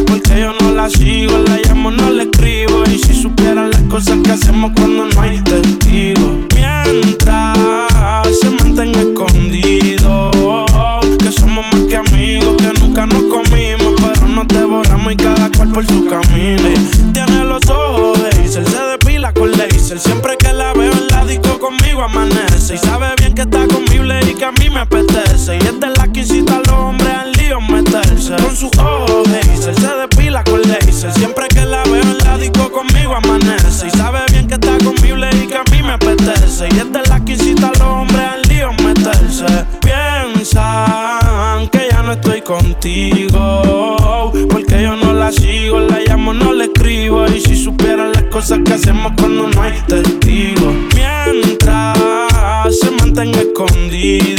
[0.07, 2.84] Porque yo no la sigo, la llamo, no le escribo.
[2.86, 6.32] Y si supieran las cosas que hacemos cuando no hay testigos.
[6.56, 7.57] Mientras
[8.40, 10.32] se mantenga escondido.
[11.20, 13.94] Que somos más que amigos, que nunca nos comimos.
[14.02, 16.70] Pero nos devoramos y cada cual por su camino.
[17.14, 17.78] Tiene los ojos
[19.40, 19.99] con laser.
[19.99, 22.76] Siempre que la veo en la disco conmigo amanece.
[22.76, 25.56] Y sabe bien que está conmigo y que a mí me apetece.
[25.56, 28.36] Y es de la que incita a los hombres al lío meterse.
[28.36, 31.14] Con sus ojos Hazel, se depila con laser.
[31.14, 33.88] Siempre que la veo en la disco conmigo amanece.
[33.88, 36.68] Y sabe bien que está conmigo y que a mí me apetece.
[36.72, 39.45] Y es de la que incita a los hombres al lío meterse.
[39.82, 43.98] Piensan que ya no estoy contigo.
[48.40, 50.74] Cosas que hacemos cuando no hay testigos.
[50.95, 51.98] Mientras
[52.80, 54.39] se mantenga escondido.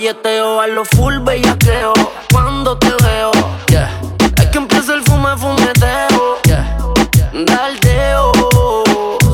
[0.00, 1.92] Guayeteo a lo full bellaqueo.
[2.32, 3.30] Cuando te veo,
[3.68, 4.00] yeah.
[4.38, 6.78] Es que empieza el fume, fumeteo, yeah.
[7.44, 8.32] Daldeo,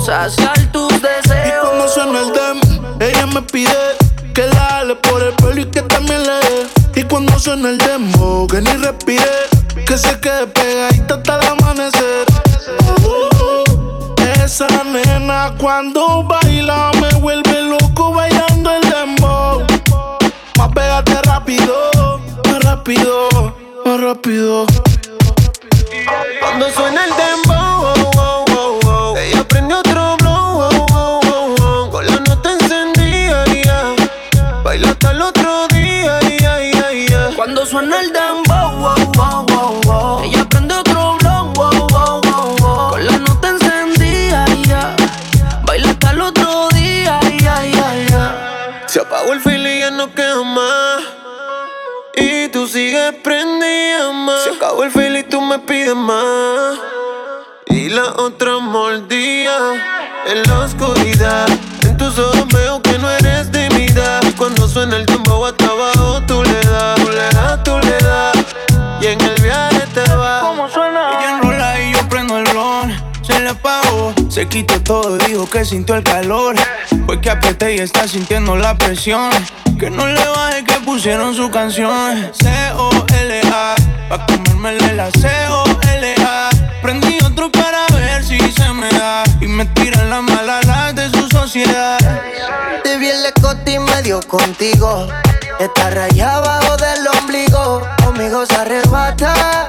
[0.05, 1.69] saciar tus Y deseos.
[1.69, 3.71] cuando suena el demo, ella me pide
[4.35, 6.67] que la jale por el pelo y que también le dé.
[6.97, 9.23] Y cuando suena el demo, que ni respire,
[9.87, 12.27] que se quede pegadita hasta el amanecer.
[13.05, 14.05] Uh,
[14.45, 16.46] esa nena cuando baila
[22.87, 23.29] rápido,
[23.85, 24.65] más rápido.
[55.57, 56.79] Me pides más.
[57.67, 59.57] Y la otra mordía
[60.27, 61.47] en la oscuridad.
[61.83, 64.23] En tus ojos veo que no eres de mi edad.
[64.29, 67.99] Y cuando suena el tiempo hasta abajo, tú le das, tú le das, tú le
[68.07, 68.37] das.
[69.01, 70.43] Y en el viaje te vas.
[70.43, 71.19] ¿Cómo suena?
[71.19, 72.95] Ella enrola y yo prendo el blon.
[73.23, 76.57] Se le apagó, se quitó todo, dijo que sintió el calor.
[77.07, 79.31] Fue que apreté y está sintiendo la presión.
[79.79, 82.31] Que no le baje que pusieron su canción.
[82.35, 83.75] C-O-L-A,
[84.11, 86.51] pa' comérmele la C-O-L-A.
[86.83, 89.25] Prendí otro para ver si se me da.
[89.41, 91.97] Y me tiran las malas de su sociedad.
[92.85, 95.09] Te vi en la escote y medio contigo.
[95.59, 97.81] Está rayada abajo del ombligo.
[98.05, 99.67] Conmigo se arrebata.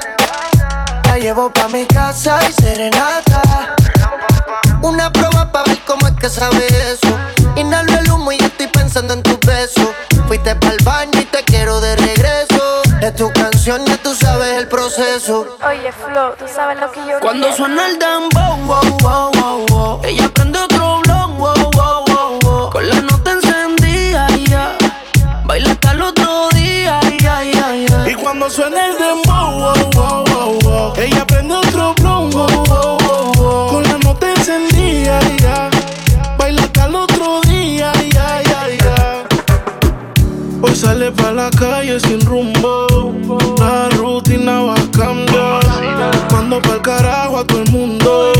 [1.04, 3.76] La llevo pa' mi casa y serenata.
[4.82, 7.08] Una prueba pa' ver cómo es que sabe eso.
[7.56, 9.88] Inhalo el humo y estoy pensando en tus besos.
[10.26, 12.82] Fuiste pa'l baño y te quiero de regreso.
[13.00, 15.56] Es tu canción, ya tú sabes el proceso.
[15.66, 17.56] Oye, Flo, tú sabes lo que yo Cuando quiero?
[17.56, 20.00] suena el dembow, wow, wow, wow, wow.
[20.04, 20.58] Ella prende
[40.78, 42.86] Sale pa' la calle sin rumbo.
[43.58, 45.60] La rutina va a cambiar.
[46.30, 48.32] Mando pa'l carajo a todo el mundo.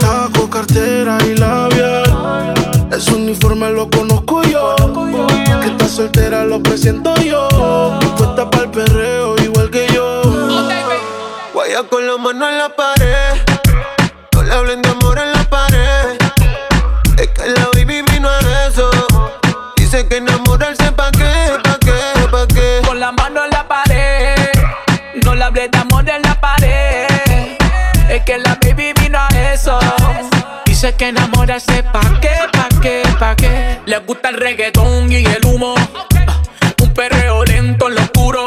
[0.00, 2.54] Taco, cartera y labial.
[2.90, 4.74] Ese uniforme lo conozco yo.
[5.60, 7.46] Que está soltera lo presento yo.
[8.16, 10.22] Puesta pa'l perreo igual que yo.
[11.52, 12.95] Guaya con la mano en la pared.
[30.86, 33.80] Dice que enamorarse pa' qué, pa' qué, pa' qué.
[33.86, 35.74] Le gusta el reggaetón y el humo.
[36.28, 36.40] Ah,
[36.80, 38.46] Un perreo lento en lo oscuro.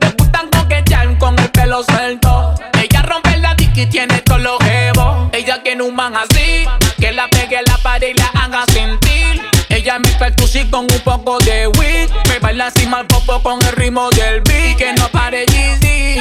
[0.00, 2.56] Le gustan coquetear con el pelo suelto.
[2.82, 5.28] Ella rompe la disc y tiene todos los jevos.
[5.32, 6.66] Ella tiene un man así.
[6.98, 9.40] Que la pegue la pared y la haga sentir.
[9.68, 12.10] Ella me percusi con un poco de weed.
[12.30, 14.76] Me baila así mal popo con el ritmo del beat.
[14.76, 16.16] Que no pare Yeezy.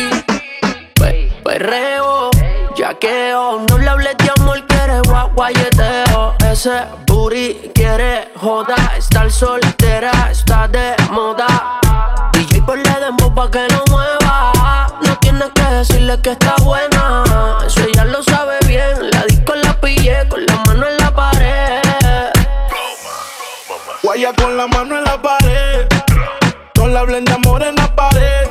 [0.94, 2.13] Pe- Perreo,
[5.46, 8.76] Ese booty quiere joda.
[8.98, 11.82] Estar soltera está de moda.
[12.32, 14.88] DJ ponle demo pa' que lo mueva.
[15.06, 17.24] No tienes que decirle que está buena.
[17.68, 19.12] Eso ella lo sabe bien.
[19.12, 21.82] La disco la pillé con la mano en la pared.
[24.02, 25.88] Guaya con la mano en la pared.
[26.78, 28.48] No le hablen de amor en la pared.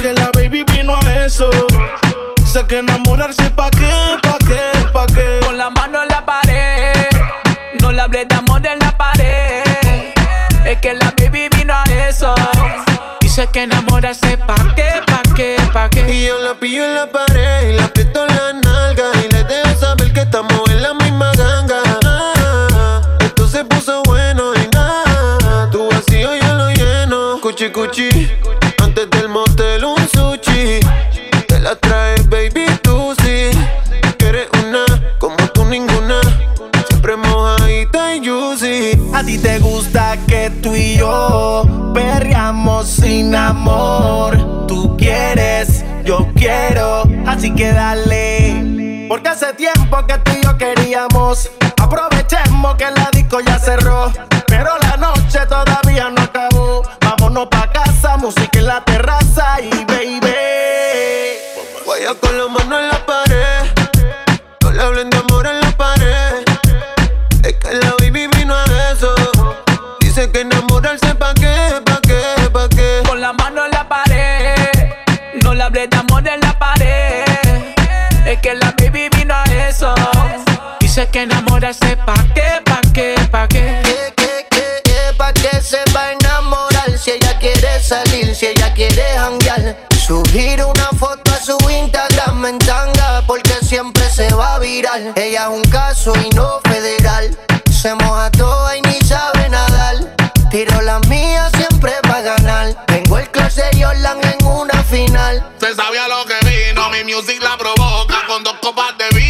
[0.00, 1.50] Que la baby vino a eso.
[2.44, 4.71] Sé que enamorarse pa' qué, pa' qué.
[8.12, 10.12] No le hablé de amor en la pared.
[10.66, 12.34] Es que la baby vino a eso.
[13.20, 16.12] Dice que enamorarse pa' qué, pa' qué, pa' qué.
[16.12, 19.44] Y yo la pillo en la pared y la aprieto en la nalga y le
[19.44, 21.80] dejo saber que estamos en la misma ganga.
[22.04, 27.40] Ah, Esto se puso bueno y nada, tu vacío yo lo lleno.
[27.40, 28.10] Cuchi cuchi,
[39.32, 41.62] ti te gusta que tú y yo
[41.94, 44.66] perreamos sin amor.
[44.66, 49.06] Tú quieres, yo quiero, así que dale.
[49.08, 51.50] Porque hace tiempo que tú y yo queríamos.
[51.80, 52.01] Aprovechemos
[81.02, 83.82] Dice que enamorarse pa' qué, pa' qué, pa' qué.
[83.82, 88.46] Que, que, que, que, pa' que se va a enamorar si ella quiere salir, si
[88.46, 89.88] ella quiere janguear.
[90.06, 95.00] Subir una foto a su Instagram en tanga porque siempre se va a virar.
[95.16, 97.36] Ella es un caso y no federal.
[97.68, 100.14] Se moja toda y ni sabe nadar.
[100.52, 102.86] Tiro la mía siempre va a ganar.
[102.86, 105.50] Tengo el clase Jordan en una final.
[105.58, 108.24] Se sabía lo que vino, mi music la provoca.
[108.28, 109.21] Con dos copas de vino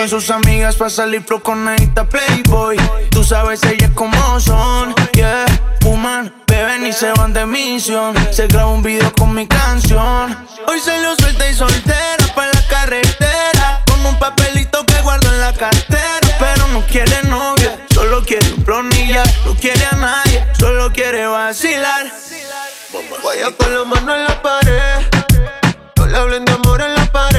[0.00, 2.78] con sus amigas para salir flow con Anita Playboy.
[3.10, 5.44] Tú sabes ellas como son, yeah.
[5.82, 8.14] Fuman, beben y se van de misión.
[8.32, 10.34] Se graba un video con mi canción.
[10.66, 13.82] Hoy se lo suelta y soltera para la carretera.
[13.86, 16.36] Con un papelito que guardo en la cartera.
[16.38, 19.22] Pero no quiere novia, solo quiere un plonilla.
[19.44, 22.06] No quiere a nadie, solo quiere vacilar.
[23.22, 25.06] Guaya con la mano en la pared.
[25.96, 27.29] No le hablen de amor en la pared.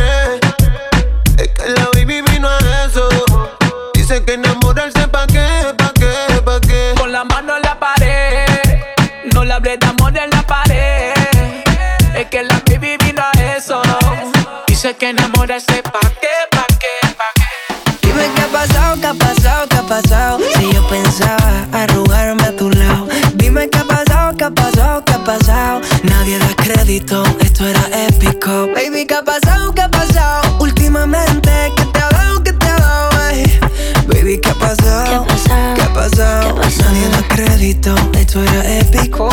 [14.81, 18.07] Dice que enamorarse pa' qué, pa' qué, pa' qué.
[18.07, 20.39] Dime qué ha pasado, qué ha pasado, qué ha pasado.
[20.57, 23.07] Si yo pensaba arrugarme a tu lado.
[23.35, 25.81] Dime qué ha pasado, qué ha pasado, qué ha pasado.
[26.01, 28.69] Nadie da crédito, esto era épico.
[28.73, 30.57] Baby, qué ha pasado, qué ha pasado.
[30.59, 33.59] Últimamente, ¿qué te ha dado, qué te ha dado, ey?
[34.07, 35.27] Baby, ¿qué ha pasado?
[35.75, 36.55] ¿Qué ha pasado?
[36.55, 39.29] Nadie da crédito, esto era épico.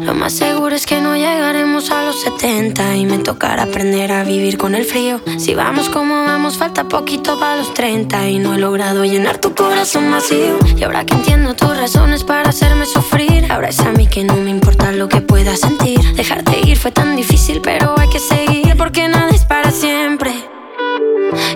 [0.00, 4.24] Lo más seguro es que no llegaremos a los 70 y me tocará aprender a
[4.24, 5.20] vivir con el frío.
[5.38, 9.54] Si vamos como vamos, falta poquito para los 30 y no he logrado llenar tu
[9.54, 10.58] corazón vacío.
[10.76, 14.34] Y ahora que entiendo tus razones para hacerme sufrir, ahora es a mí que no
[14.36, 16.00] me importa lo que pueda sentir.
[16.14, 20.55] Dejarte ir fue tan difícil, pero hay que seguir porque nada es para siempre.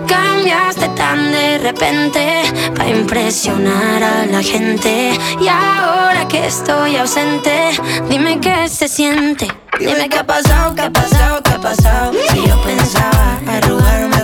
[0.06, 2.42] Cambiaste tan de repente
[2.76, 5.12] para impresionar a la gente.
[5.40, 7.70] Y ahora que estoy ausente,
[8.08, 9.48] dime qué se siente.
[9.78, 12.12] Dime qué ha pasado, qué ha pasado, qué ha pasado.
[12.30, 14.20] Si yo pensaba arrugarme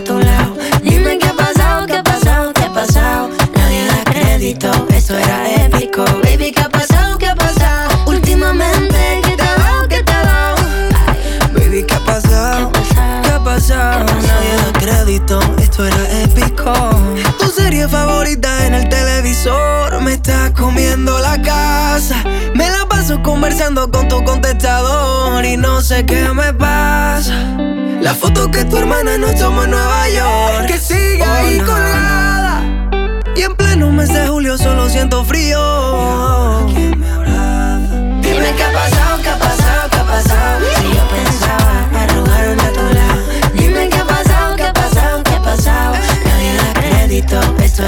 [17.39, 22.25] Tu serie favorita en el televisor me está comiendo la casa.
[22.55, 27.35] Me la paso conversando con tu contestador y no sé qué me pasa.
[28.01, 32.63] La foto que tu hermana nos tomó en Nueva York que sigue ahí colgada
[33.35, 36.56] y en pleno mes de julio solo siento frío.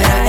[0.04, 0.27] i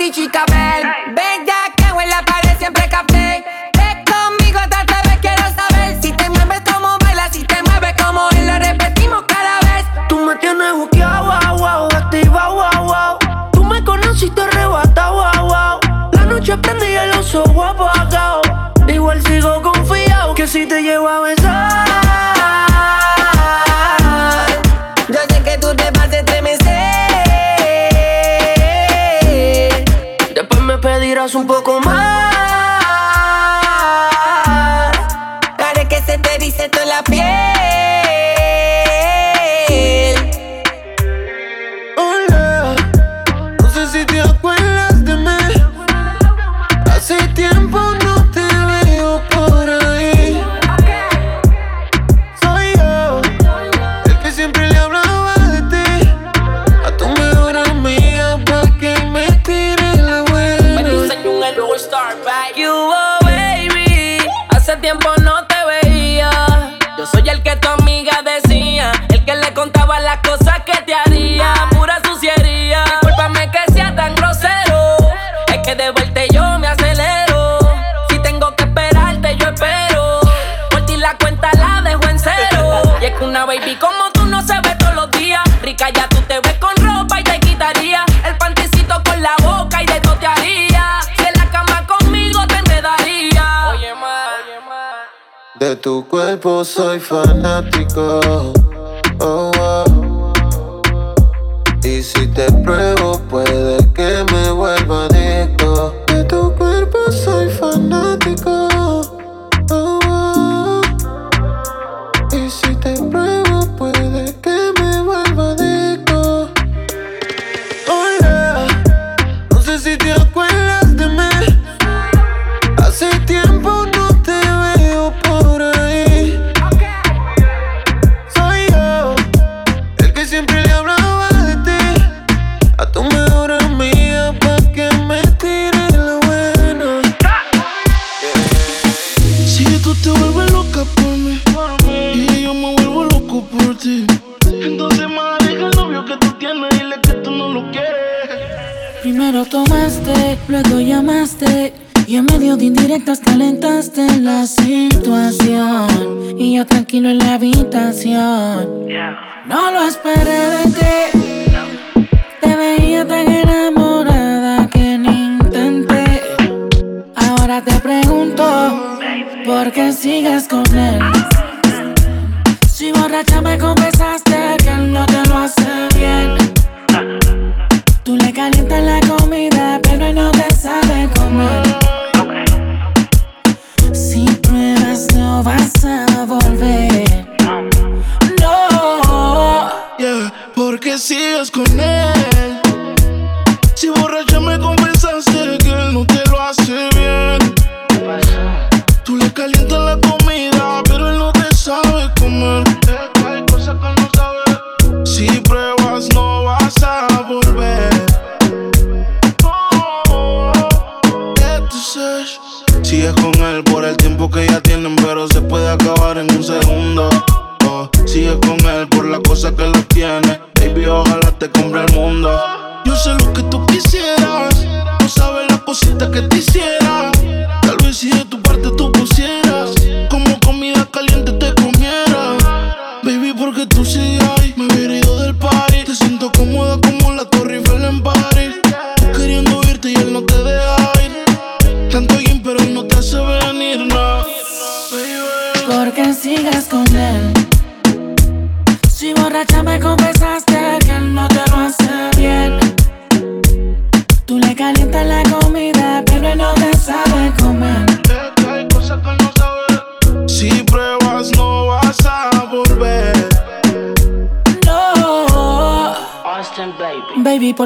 [0.00, 0.59] ti chica,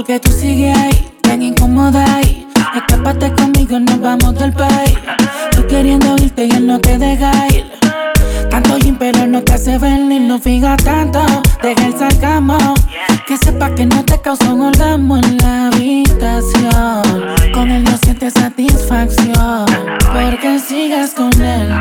[0.06, 2.46] porque tú sigues ahí, tan incómoda ahí.
[2.76, 4.98] Escápate conmigo, nos vamos del país.
[5.52, 7.64] Tú queriendo irte y él no te deja ir.
[8.50, 11.20] Tanto gym, pero no te hace ver ni no fija tanto.
[11.62, 12.58] Deja el sacamo.
[13.26, 17.02] Que sepa que no te causó un orgasmo en la habitación.
[17.54, 19.64] Con él no sientes satisfacción.
[20.12, 21.78] Porque sigas con él.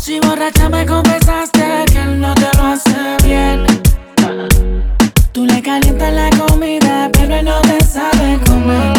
[0.00, 3.83] Si borracha me confesaste que él no te lo hace bien.
[5.34, 8.92] Tú le calientas la comida, pero no te sabe comer.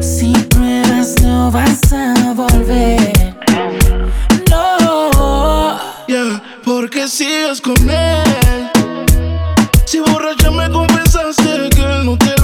[0.00, 3.36] Si pruebas, no vas a volver.
[4.50, 5.78] No.
[6.08, 8.70] Yeah, porque sigues con él.
[9.84, 12.39] Si borracha me confesaste que no te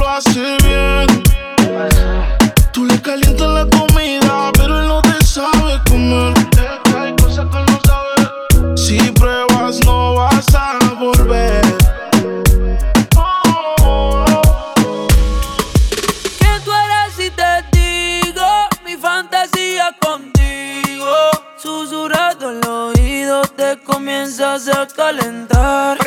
[23.67, 25.99] te comienzas a calentar.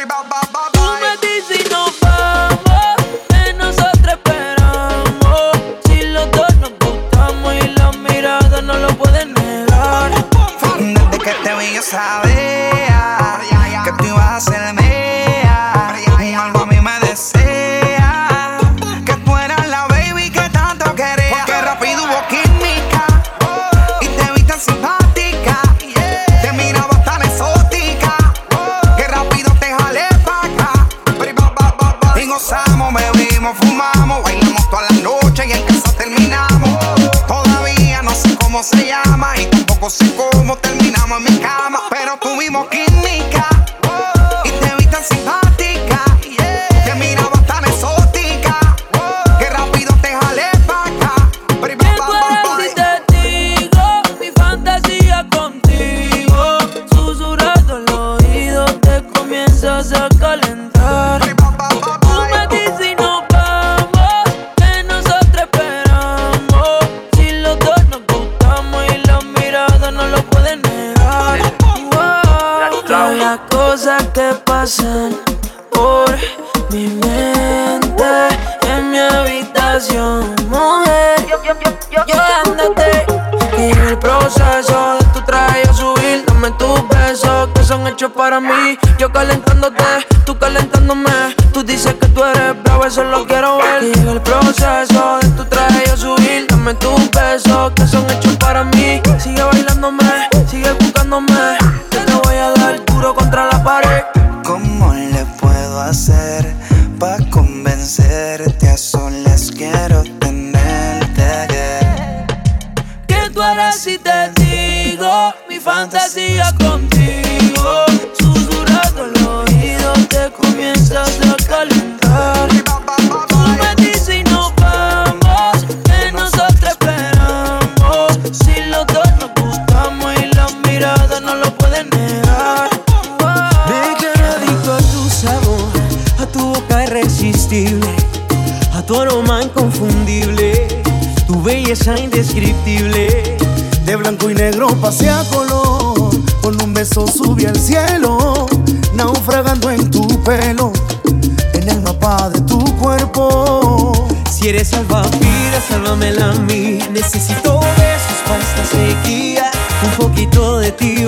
[88.08, 88.78] para mí.
[88.98, 89.84] Yo calentándote,
[90.26, 91.36] tú calentándome.
[91.52, 93.84] Tú dices que tú eres bravo, eso lo quiero ver.
[93.84, 95.29] Y llega el proceso de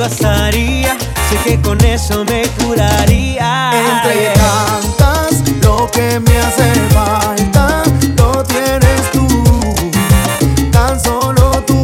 [0.09, 3.71] sé que con eso me curaría.
[3.73, 7.83] Entre tantas, lo que me hace falta
[8.17, 9.27] lo tienes tú,
[10.71, 11.83] tan solo tú.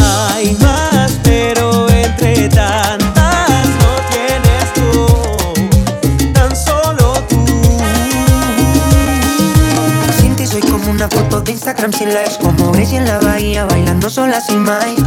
[0.00, 7.44] Hay más, pero entre tantas lo tienes tú, tan solo tú.
[10.20, 13.64] Sin ti soy como una foto de Instagram sin likes, como Grecia en la bahía
[13.64, 15.01] bailando sola sin más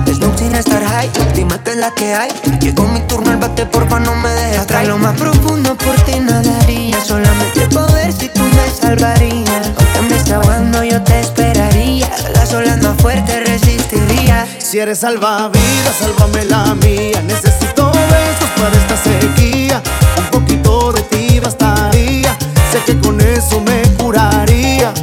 [1.35, 2.29] Dime que es la que hay.
[2.61, 4.87] Llegó mi turno al bate, porfa, no me dejes atrás.
[4.87, 7.03] Lo más profundo por ti nadaría.
[7.03, 9.67] Solamente poder si tú me salvarías.
[9.77, 12.09] Aunque me está ahogando, yo te esperaría.
[12.33, 14.47] Las olas más fuertes resistiría.
[14.59, 17.21] Si eres salvavidas, sálvame la mía.
[17.27, 19.83] Necesito besos para esta sequía.
[20.17, 22.35] Un poquito de ti bastaría.
[22.71, 24.93] Sé que con eso me curaría.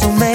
[0.00, 0.27] eso me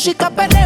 [0.00, 0.59] música perreo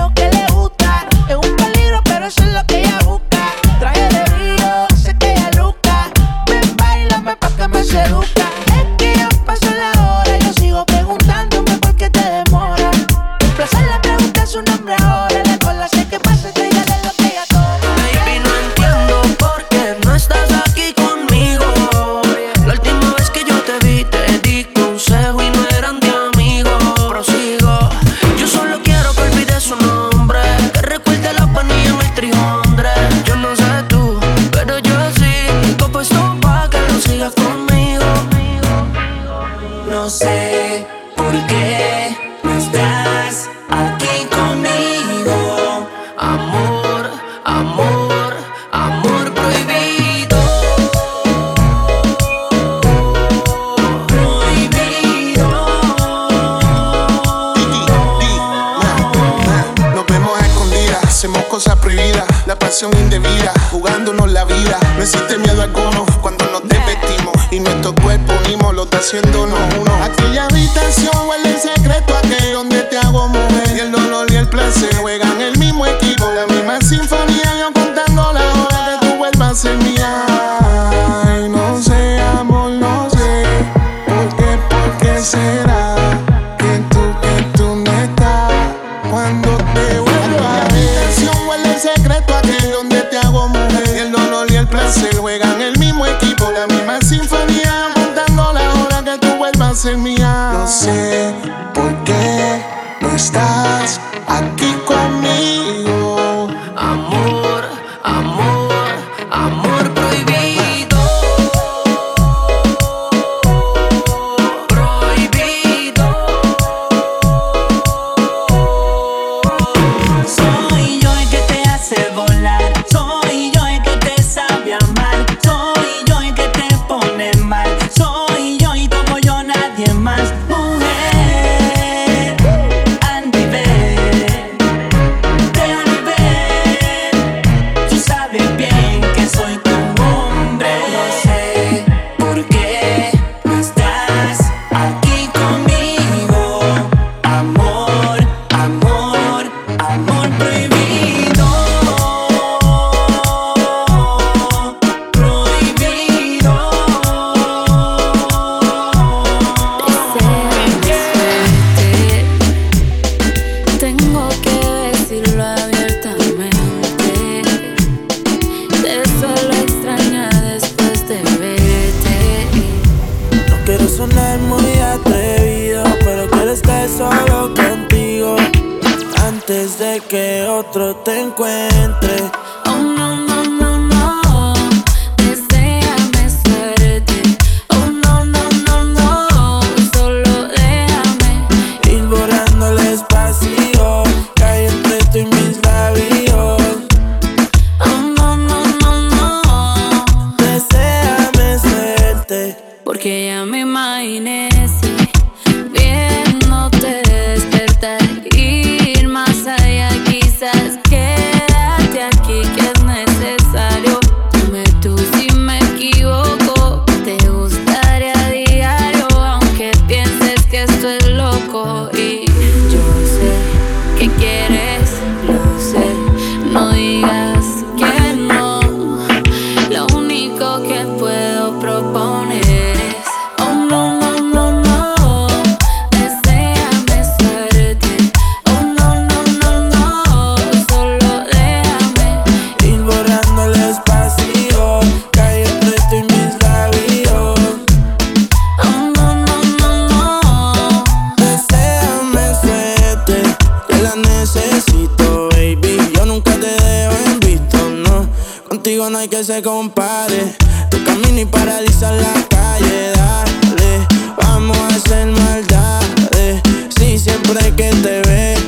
[258.95, 260.37] no hay que se compare.
[260.71, 263.87] Tu camino y paradiso en la calle, dale.
[264.17, 266.41] Vamos a hacer maldades.
[266.79, 268.39] Sí, siempre que te veo,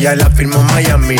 [0.00, 1.16] ya la firmo Miami.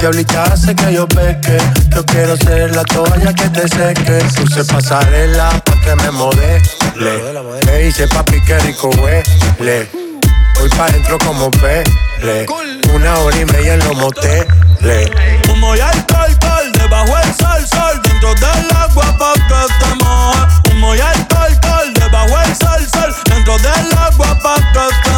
[0.00, 1.56] Diablita hace que yo peque.
[1.94, 4.18] Yo quiero ser la toalla que te seque.
[4.36, 6.62] Puse pasarela pa' que me modele.
[7.66, 9.88] Me dice papi que rico huele.
[10.58, 12.46] Voy pa' dentro como pele.
[12.94, 14.46] Una hora y media en los moteles.
[15.48, 20.70] Humo y alcohol, alcohol, debajo el sol, sol, dentro del agua pa' que te moje.
[20.70, 25.09] Humo y alcohol, alcohol, debajo el sol, sol, dentro del agua pa' que te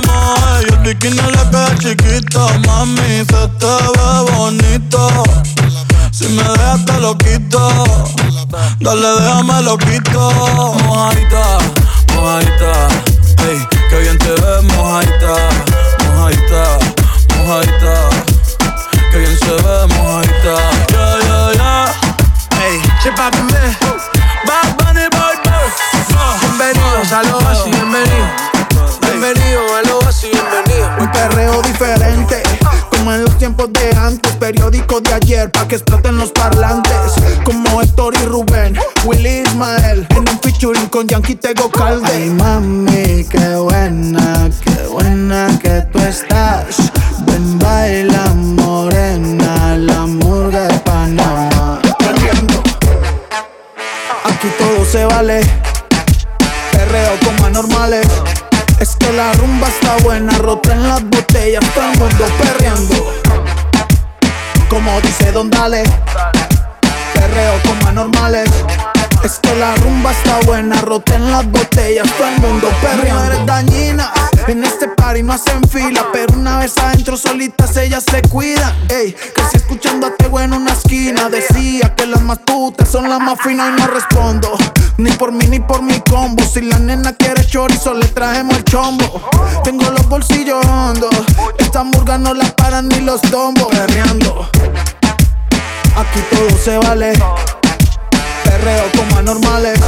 [0.82, 5.08] bikini le queda chiquito, mami, se te ve bonito.
[6.10, 7.84] Si me dejas te lo quito,
[8.80, 10.30] dale déjame lo quito.
[10.84, 11.58] Mojadita,
[12.14, 12.88] mojadita,
[13.46, 15.34] ey, que bien te ves mojadita,
[16.14, 16.78] mojadita,
[17.36, 17.94] mojadita.
[19.10, 20.54] Que bien se ve mojadita,
[20.90, 22.64] yeah, yeah, yeah.
[22.64, 23.38] Ey, che papi.
[24.46, 25.36] Bad Bunny, boy.
[26.40, 27.40] Bienvenidos a lo
[33.62, 37.14] tiempos de antes, periódico de ayer, pa' que exploten los parlantes.
[37.44, 42.08] Como Héctor y Rubén, Willy Ismael, en un featuring con Yankee Tego Calde.
[42.12, 46.76] Ay, mami, qué buena, qué buena que tú estás.
[47.26, 51.80] Ven, baila morena, la murga de Panamá.
[54.24, 55.40] Aquí todo se vale,
[56.72, 58.06] perreo como anormales.
[58.80, 63.31] Es que la rumba está buena, rota en las botellas, todo el mundo perreando.
[64.72, 65.82] Como dice Don Dale,
[67.12, 68.48] perreo como anormales.
[69.24, 73.24] Es que la rumba está buena, rota en las botellas, todo el mundo perreando.
[73.24, 74.12] eres dañina,
[74.48, 78.74] en este party no hacen fila, pero una vez adentro solitas ellas se cuidan.
[78.88, 83.20] Ey, crecí escuchando a Tego en una esquina, decía que las más putas son las
[83.20, 84.58] más finas y no respondo.
[84.96, 88.64] Ni por mí ni por mi combo, si la nena quiere chorizo le traemos el
[88.64, 89.30] chombo.
[89.62, 91.14] Tengo los bolsillos hondos,
[91.58, 93.68] esta murga no la paran ni los tombos.
[93.68, 94.50] Perreando,
[95.96, 97.12] aquí todo se vale
[98.44, 99.78] perreo como anormales.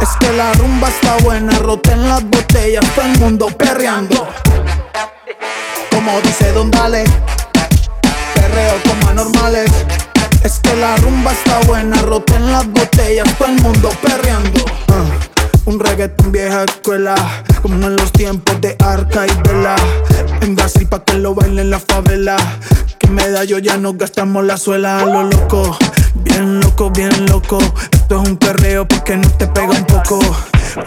[0.00, 4.28] Es que la rumba está buena, rota en las botellas, todo el mundo perreando.
[5.90, 7.04] Como dice Don Dale,
[8.34, 9.70] perreo como anormales.
[10.42, 14.64] Es que la rumba está buena, rota en las botellas, todo el mundo perreando.
[15.66, 17.14] Un reggaetón vieja escuela,
[17.62, 19.76] como en los tiempos de Arca y Vela.
[20.40, 22.36] En Brasil pa' que lo bailen en la favela.
[22.98, 25.76] Que medallo ya no gastamos la suela a lo loco.
[26.14, 27.58] Bien loco, bien loco.
[27.92, 30.18] Esto es un perreo porque no te pega un poco.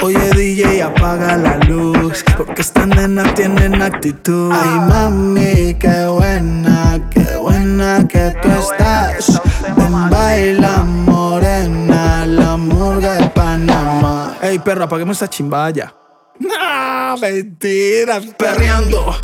[0.01, 4.51] Oye DJ, apaga la luz, porque estas nenas tienen actitud.
[4.51, 9.41] Ay mami, qué buena, qué buena que tú estás.
[9.75, 14.37] Ven baila morena, la murga de Panamá.
[14.63, 15.93] Perra, apaguemos esa chimbaya.
[16.39, 19.15] No, mentira, perreando.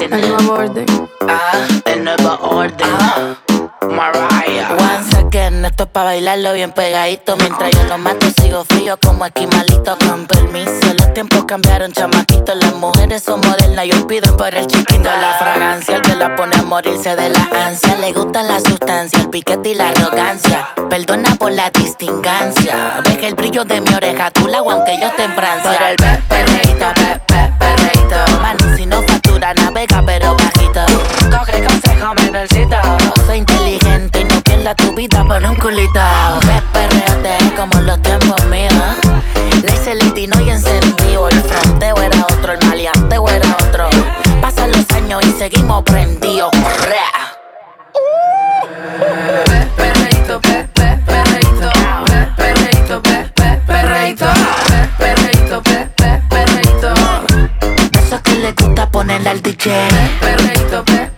[0.00, 0.14] Austin.
[0.14, 0.86] El nuevo orden.
[1.28, 4.29] Ah, el nuevo orden.
[4.50, 4.76] Mariah.
[4.76, 7.36] Once again, esto es pa' bailarlo bien pegadito.
[7.36, 9.96] Mientras yo lo mato, sigo frío como aquí malito.
[9.98, 12.54] Con permiso, los tiempos cambiaron, chamaquito.
[12.54, 15.04] Las mujeres son modernas y piden por el chiquito.
[15.04, 17.96] La fragancia, el que la pone a morirse de la ansia.
[17.98, 20.68] Le gusta la sustancia, el piquete y la arrogancia.
[20.88, 23.00] Perdona por la distingancia.
[23.04, 25.72] Deja el brillo de mi oreja, tú la aunque yo esté en Francia.
[25.78, 28.16] Por el pe- perreíto, pe- pe- perreíto.
[28.42, 30.80] Man, si no factura, navega, pero bajito.
[31.30, 32.76] Coge consejo, menorcito.
[34.70, 36.00] Pierda tu vida por un culito.
[36.46, 38.72] Ve, perreate como los tiempos míos.
[39.62, 41.28] Le hice litino y encendido.
[41.28, 43.88] El fronteo era otro, el maleanteo era otro.
[44.40, 46.50] Pasan los años y seguimos prendidos.
[49.76, 51.70] Perreito, pe, pe, perreito,
[52.06, 54.26] pe, perreito, pe, pe, perreito,
[54.68, 56.94] pe, perreito, pe, pe, perreito.
[57.98, 59.88] Eso que le gusta ponerle al DJ.
[60.20, 61.09] Perreito, pe,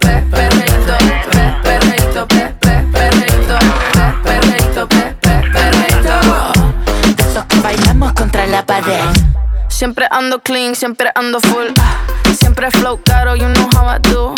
[9.83, 11.67] Siempre ando clean, siempre ando full.
[11.81, 12.07] ah,
[12.39, 14.33] Siempre flow caro, you know how I do.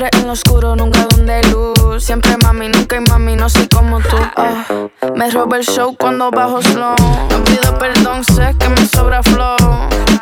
[0.00, 2.02] Siempre en lo oscuro, nunca donde hay luz.
[2.02, 4.16] Siempre mami, nunca hay mami, no soy como tú.
[4.34, 4.64] ah.
[5.14, 6.96] Me roba el show cuando bajo slow.
[7.28, 9.58] No pido perdón, sé que me sobra flow.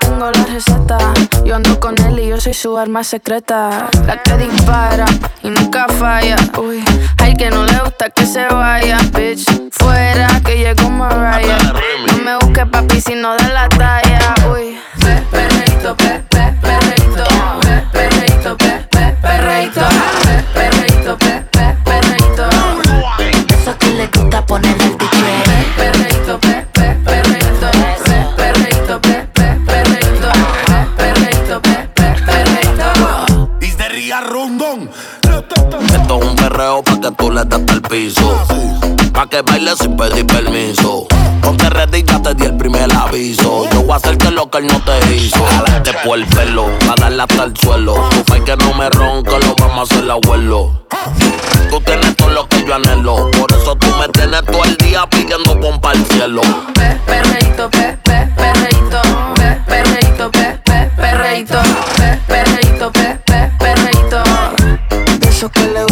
[0.00, 0.98] Tengo la receta,
[1.44, 3.88] yo ando con él y yo soy su arma secreta.
[4.04, 5.04] La que dispara
[5.44, 6.34] y nunca falla.
[6.60, 6.82] Uy,
[7.18, 9.46] al que no le gusta que se vaya, bitch.
[9.70, 11.56] Fuera que llegó Mariah.
[12.08, 14.34] No me busques papi si no da la talla.
[14.52, 17.24] Uy, pe, perreito, pe, pe, perreito,
[17.60, 18.77] pe, perreito, pe, pe,
[19.28, 19.80] perreito,
[20.24, 22.44] pe, perreito, pe, pe, perreito.
[23.54, 25.20] Eso que le gusta ponerle al DJ.
[25.76, 30.30] Perreito, pe, pe, perreito, pe, perreito, pe, pe, perreito,
[30.68, 32.88] pe, perreito, pe, pe, perreito.
[33.60, 34.90] Desde Ría Rondón.
[35.94, 38.97] Esto es un perreo pa' que tú le des al piso.
[39.18, 41.08] Pa' que bailes sin pedir permiso.
[41.42, 43.68] Ponte ready, ya te di el primer aviso.
[43.72, 45.44] Yo voy a hacer que lo que él no te hizo.
[46.04, 47.94] Por el pelo, pa' darle hasta el suelo.
[48.10, 50.84] Tu que no me ronca, lo vamos a hacer abuelo.
[51.68, 53.28] Tú tienes todo lo que yo anhelo.
[53.32, 56.40] Por eso tú me tienes todo el día pidiendo pompa al cielo.
[56.74, 59.02] Pe, perreito, pe, pe, perreito,
[59.34, 61.60] pe, perreito, pe, pe, perreito,
[61.96, 64.22] pe, perreito, pe, pe, perreito.
[65.18, 65.87] De esos que le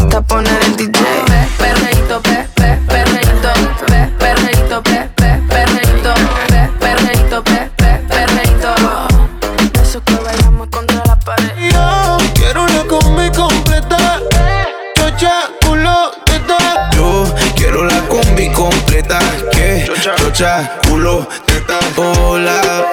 [19.06, 19.18] completa.
[19.50, 21.78] Que chocha, culo, teta.
[21.96, 22.84] Hola.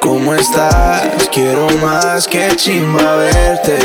[0.00, 1.28] ¿Cómo estás?
[1.32, 3.78] Quiero más que chimba verte.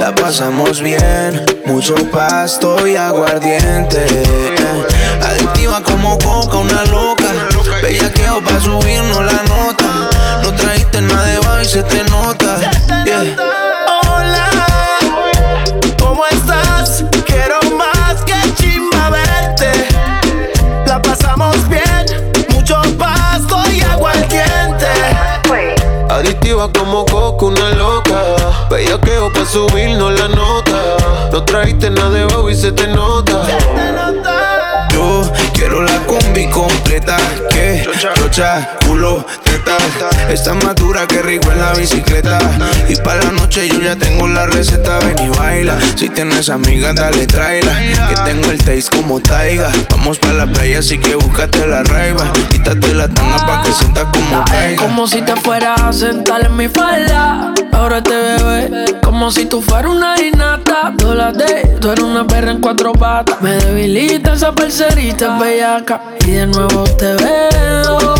[0.00, 4.06] La pasamos bien, mucho pasto y aguardiente.
[5.22, 6.97] Adictiva como coca, una loca.
[26.76, 28.36] Como coco, una loca.
[28.70, 30.96] Bellaqueo pa' subirnos la nota.
[31.32, 33.42] No trajiste nada de bajo y se te nota.
[35.68, 37.16] Quiero la combi completa.
[37.50, 39.76] Que chocha, culo, teta.
[40.30, 42.38] Está más dura que rico en la bicicleta.
[42.88, 44.98] Y para la noche yo ya tengo la receta.
[45.00, 45.78] Ven y baila.
[45.96, 47.72] Si tienes amigas, dale tráela.
[48.08, 49.70] Que tengo el taste como taiga.
[49.90, 52.32] Vamos para la playa, así que búscate la raiva.
[52.50, 54.82] Quítate la tanga pa' que sientas como caiga.
[54.82, 57.52] Como si te fueras a sentar en mi falda.
[57.72, 58.98] Ahora te bebé.
[59.02, 60.92] Como si tú fueras una inata.
[60.94, 63.40] Dólate, tú eres una perra en cuatro patas.
[63.40, 66.00] Me debilita esa parcerita bellaca.
[66.26, 68.14] Y de nuevo te veo.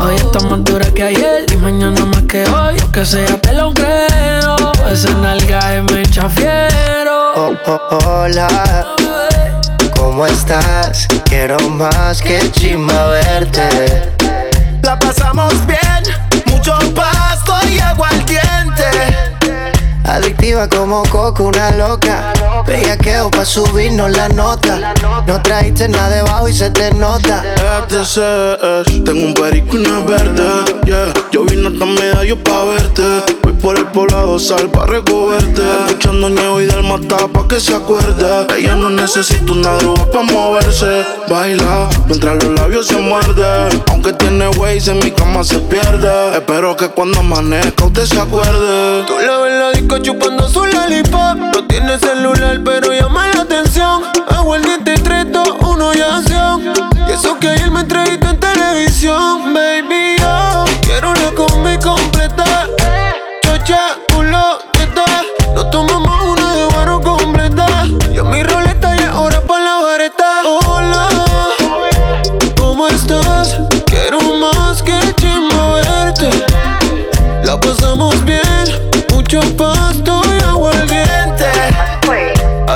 [0.00, 1.44] Hoy está más dura que ayer.
[1.52, 2.76] Y mañana más que hoy.
[2.92, 4.72] Que sea te lo creo.
[4.90, 7.32] Esa nalga es me echa fiero.
[7.36, 8.86] Oh, oh, hola,
[9.96, 11.08] ¿cómo estás?
[11.24, 14.12] Quiero más que chimba verte.
[14.82, 16.04] La pasamos bien,
[16.46, 18.43] mucho pasto y aguardiente.
[20.04, 22.32] Adictiva como coco, una loca.
[22.66, 24.94] Bellaqueo pa' subirnos la nota.
[25.26, 27.42] No trajiste nada debajo y se te nota.
[27.88, 30.44] ETCs, tengo un perico y una verde,
[30.84, 31.12] yeah.
[31.32, 33.02] Yo vine hasta medallo pa' verte.
[33.42, 35.62] Voy por el poblado sal pa' recogerte.
[35.86, 38.46] Escuchando ñevo y del mata pa' que se acuerde.
[38.56, 41.04] Ella no necesita una droga pa' moverse.
[41.28, 43.82] Baila mientras los labios se muerden.
[43.88, 46.34] Aunque tiene ways en mi cama se pierde.
[46.34, 49.04] Espero que cuando amanezca usted se acuerde.
[49.06, 51.36] Tú la ves la disco chupando su lollipop.
[51.36, 54.02] No tiene celular, pero llama la atención.
[54.28, 56.62] Hago el diente 3, 2, 1 y acción.
[57.08, 59.54] Y eso que ayer me entrevistó en televisión.
[59.54, 62.68] Baby, yo quiero una combi completa.
[63.42, 63.98] Chocha,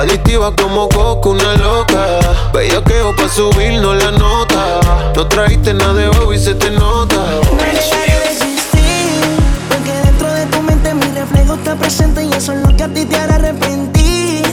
[0.09, 2.17] Adictiva como coco, una loca.
[2.51, 5.11] Bellaqueo pa' subirnos la nota.
[5.15, 7.15] No trajiste nada de bajo y se te nota.
[9.69, 12.87] Porque dentro de tu mente mi reflejo está presente y eso es lo que a
[12.87, 14.47] ti te hará arrepentir.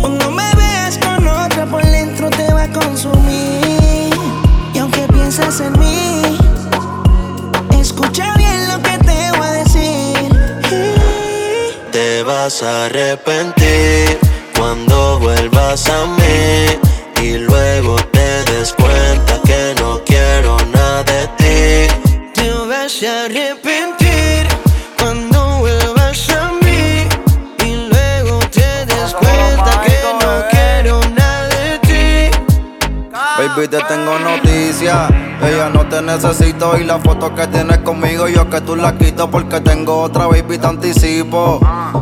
[0.00, 4.14] Cuando me veas con otra por dentro te va a consumir.
[4.72, 5.95] Y aunque pienses en mí,
[12.46, 14.18] vas a arrepentir
[14.56, 17.26] cuando vuelvas a mí.
[17.26, 21.92] Y luego te des cuenta que no quiero nada de ti.
[22.34, 23.75] Te vas a arrepentir
[33.56, 35.10] Baby, te tengo noticias.
[35.42, 39.30] Ella no te necesito y la foto que tienes conmigo yo que tú la quito
[39.30, 41.60] porque tengo otra baby te anticipo.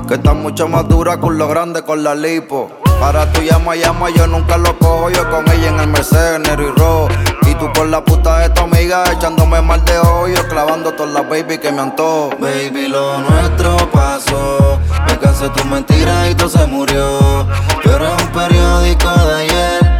[0.08, 2.72] Que está mucho más dura con lo grande con la lipo.
[2.98, 5.10] Para tu llama, llama, yo nunca lo cojo.
[5.10, 7.08] Yo con ella en el Mercedes, negro y rojo.
[7.42, 10.26] Y tú por la puta de tu amiga echándome mal de ojo.
[10.26, 12.30] Yo clavando todas las baby que me antojo.
[12.40, 14.80] Baby, lo nuestro pasó.
[15.06, 17.46] Me cansé tu mentira y todo se murió.
[17.84, 19.93] Pero es un periódico de ayer.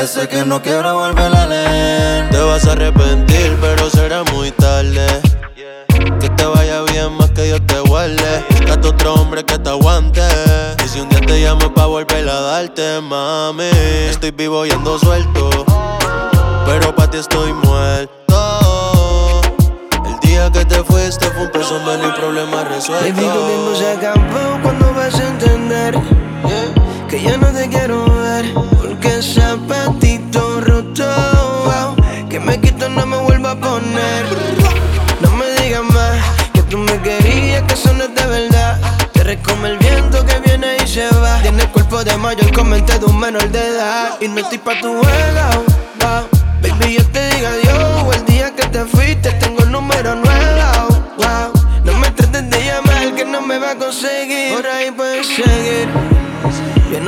[0.00, 2.30] Ese que no quiero volver a leer.
[2.30, 5.06] Te vas a arrepentir, pero será muy tarde.
[6.18, 8.42] Que te vaya bien más que Dios te guarde.
[8.48, 10.22] Buscate otro hombre que te aguante.
[10.82, 13.68] Y si un día te llamo pa' volver a darte, mami.
[14.08, 15.50] Estoy vivo y ando suelto.
[16.64, 19.42] Pero pa' ti estoy muerto.
[20.06, 23.04] El día que te fuiste fue un peso menos y problema resuelto.
[23.04, 26.00] Baby, tu tiempo se acabó cuando vas a entender
[27.10, 28.54] que ya no te quiero ver.
[28.54, 31.96] Porque zapatito roto
[32.28, 34.24] que me quito no me vuelva a poner.
[35.20, 36.16] No me digas más
[36.52, 38.78] que tú me querías, que eso no es de verdad.
[39.12, 41.42] Te recome el viento que viene y se va.
[41.42, 44.16] Tienes cuerpo de mayor, comenté de un menor de edad.
[44.20, 45.64] Y no estoy pa' tu juego.
[46.00, 46.28] wow.
[46.62, 48.16] Baby, yo te diga adiós.
[48.16, 50.88] El día que te fuiste, tengo el número nuevo.
[51.16, 51.52] Wow.
[51.84, 54.54] No me trates de llamar, que no me va a conseguir.
[54.54, 56.09] Por ahí puedes seguir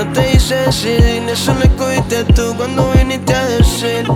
[0.04, 4.06] no te hice decir Ni eso lo escogiste tú cuando viniste a decir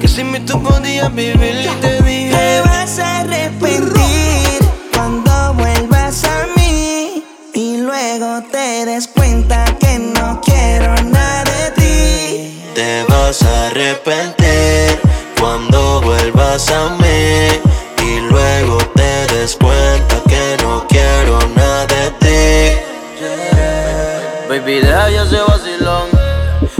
[0.00, 4.58] Que sin mí tú podías vivir y te dije Te vas a arrepentir
[4.92, 7.24] cuando vuelvas a mí
[7.54, 12.62] Y luego te des cuenta que no quiero nada de ti.
[12.74, 15.00] Te vas a arrepentir
[15.40, 19.85] cuando vuelvas a mí Y luego te des cuenta
[24.66, 26.10] Baby, deja ya ese vacilón.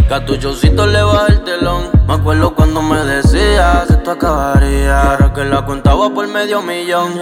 [0.09, 1.91] Que le baja el telón.
[2.09, 5.13] Me acuerdo cuando me decías esto acabaría.
[5.13, 7.15] Ahora que la contaba por medio millón.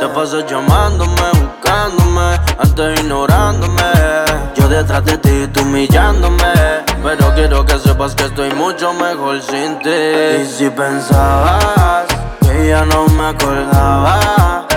[0.00, 3.82] Te pasas llamándome, buscándome, antes ignorándome.
[4.54, 6.54] Yo detrás de ti, tú humillándome.
[7.02, 9.90] Pero quiero que sepas que estoy mucho mejor sin ti.
[10.42, 12.06] Y si pensabas
[12.40, 14.67] que ya no me acordaba.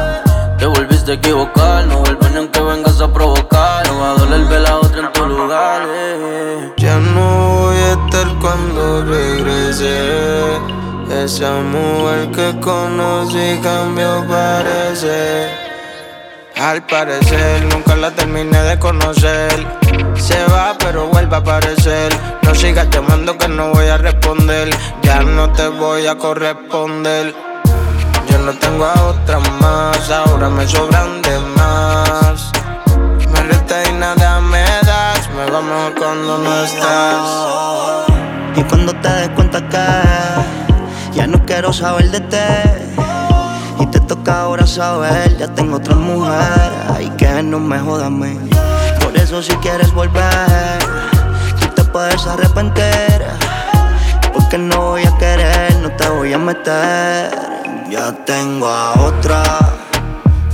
[0.62, 3.84] Te volviste a equivocar, no vuelves ni aunque vengas a provocar.
[3.88, 5.82] No va a doler ver a otra en tu lugar.
[5.88, 6.72] eh.
[6.78, 10.60] Ya no voy a estar cuando regrese.
[11.10, 15.50] Esa mujer que conocí cambió parece.
[16.58, 19.66] Al parecer nunca la terminé de conocer.
[20.14, 22.14] Se va pero vuelve a aparecer.
[22.44, 24.70] No sigas llamando que no voy a responder.
[25.02, 27.34] Ya no te voy a corresponder.
[28.46, 32.52] No tengo a otra más, ahora me sobran de más.
[33.32, 38.08] Me resta y nada me das, me va mejor cuando no estás.
[38.56, 43.02] Y cuando te des cuenta que ya no quiero saber de ti.
[43.80, 46.72] Y te toca ahora saber, ya tengo otra mujer.
[46.96, 48.40] Ay, que no me jodas a mí.
[49.04, 50.80] Por eso si quieres volver,
[51.60, 53.24] tú te puedes arrepentir.
[54.34, 57.61] Porque no voy a querer, no te voy a meter.
[57.92, 59.44] Ya tengo a otra,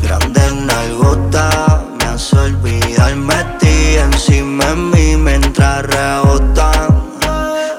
[0.02, 1.84] grande nalgota.
[2.00, 7.14] Me hace olvidarme de ti, encima de mí mientras rebotan.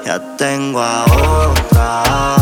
[0.05, 2.37] Ya tengo a otra,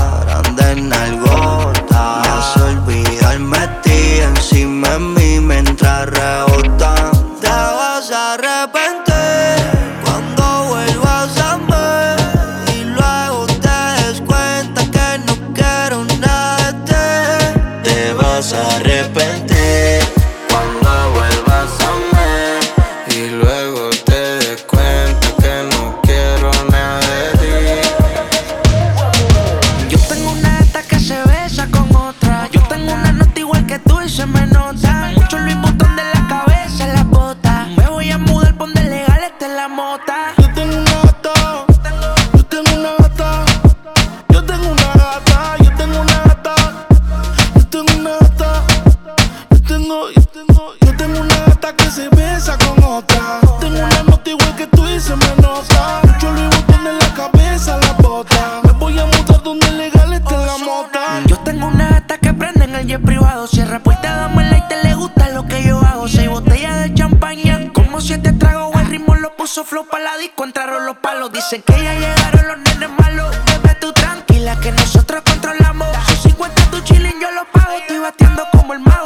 [69.57, 71.31] puso flow pa' la disco, entraron los palos.
[71.31, 73.35] Dicen que ya llegaron los nenes malos.
[73.45, 75.87] Bebé, tú tranquila, que nosotros controlamos.
[76.05, 77.77] Son 50 tu chilling, yo lo pago.
[77.77, 78.96] Estoy bateando como el mago.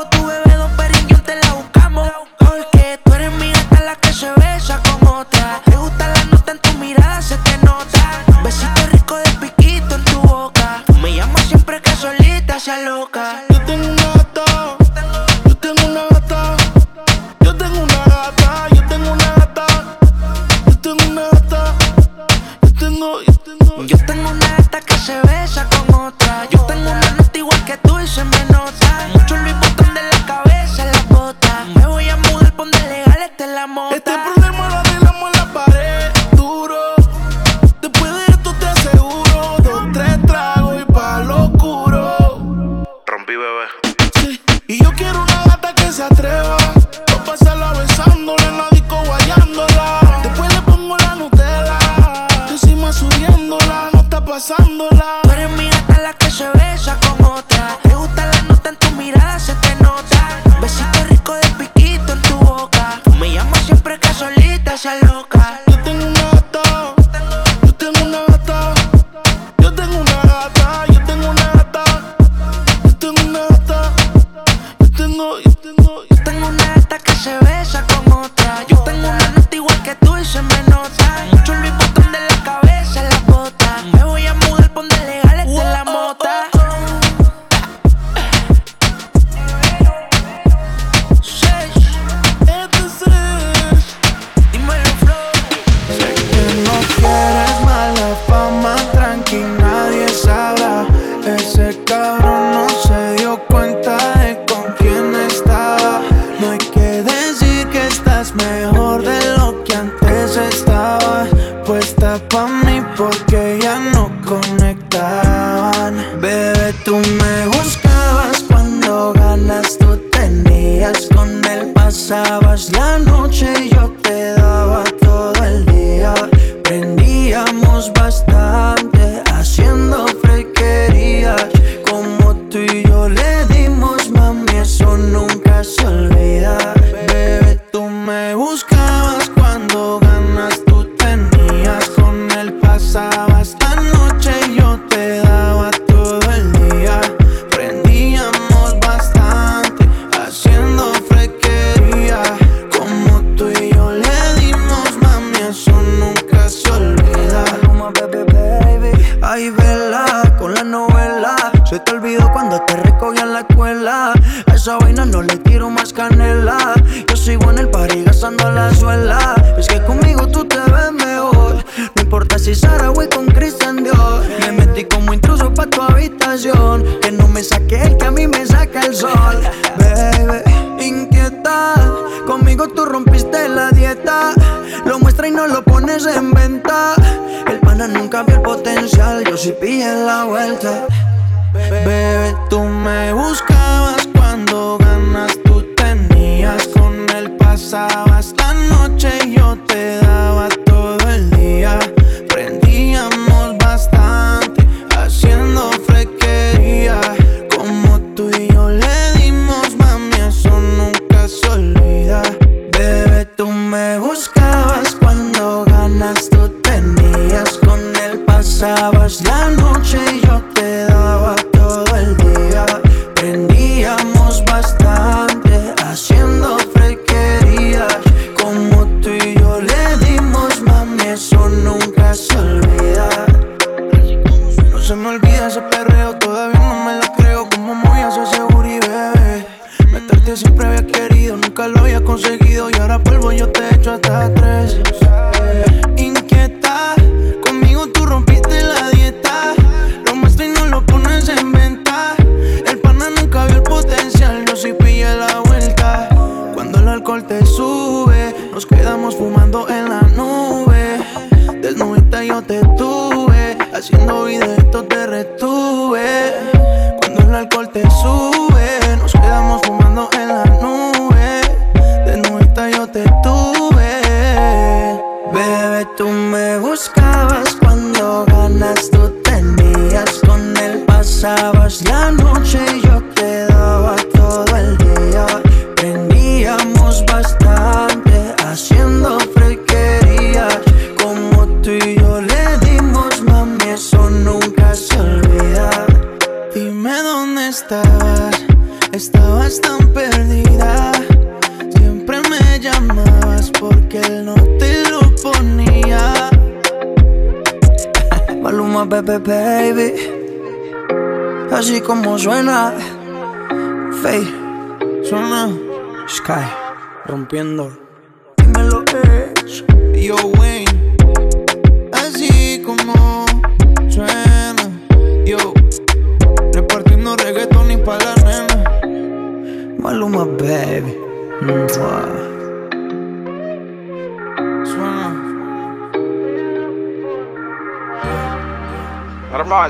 [54.51, 55.20] pasándola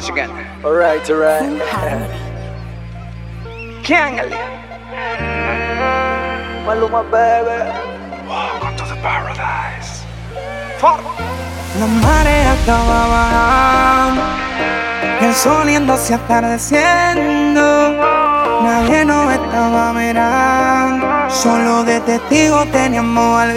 [0.02, 0.32] once again.
[0.66, 1.44] All right, all right.
[3.86, 4.34] Kangali.
[6.66, 7.70] Maluma, baby.
[8.28, 10.04] Welcome to the paradise.
[10.80, 10.98] For.
[11.80, 14.22] La marea estaba bajando,
[15.22, 17.62] el sol yéndose atardeciendo,
[18.62, 23.56] nadie nos estaba mirando, solo de testigo teníamos al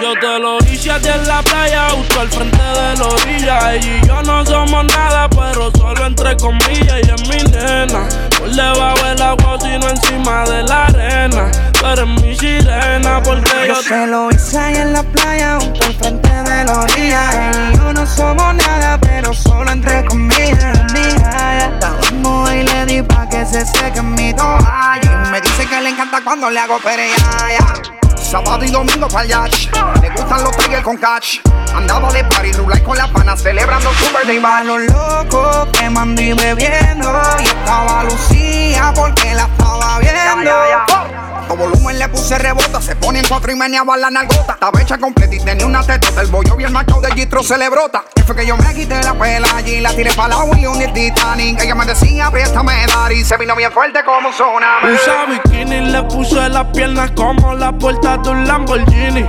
[0.00, 3.74] yo te lo hice a ti en la playa, justo al frente de la orilla.
[3.74, 7.00] Ella y yo no somos nada, pero solo entre comillas.
[7.02, 8.08] y es mi nena.
[8.38, 11.50] Por debajo del agua, sino encima de la arena.
[11.72, 13.74] Pero eres mi sirena, porque yo.
[13.74, 17.30] Yo te lo hice ahí en la playa, justo al frente de la orilla.
[17.32, 20.62] Ella y yo no somos nada, pero solo entre comillas.
[20.62, 25.24] y es Mira, ya y le di pa' que se seque en mi toalla.
[25.32, 27.87] Me dice que le encanta cuando le hago pereaya.
[28.28, 29.68] Sábado y domingo pa'l yash.
[30.02, 31.38] Le gustan los tigres con catch.
[31.74, 34.66] Andaba de party, rular con las panas, celebrando su birthday man.
[34.66, 37.22] los locos que mandí bebiendo.
[37.40, 42.80] Y estaba Lucía porque la estaba viendo alto volumen le puse rebota.
[42.80, 44.54] Se pone en cuatro y meneaba la nalgota.
[44.54, 46.20] Estaba hecha completa y tenía una teta.
[46.20, 48.04] El bollo y el macho de Gistro se le brota.
[48.16, 49.80] Y fue que yo me quité la pela allí.
[49.80, 51.60] La tiré para la Willy un Titanic.
[51.62, 53.24] Ella me decía, apriétame, Dari.
[53.24, 54.94] Se vino bien fuerte como un tsunami.
[54.94, 59.24] Usa bikini, le puse las piernas como la puerta de un Lamborghini.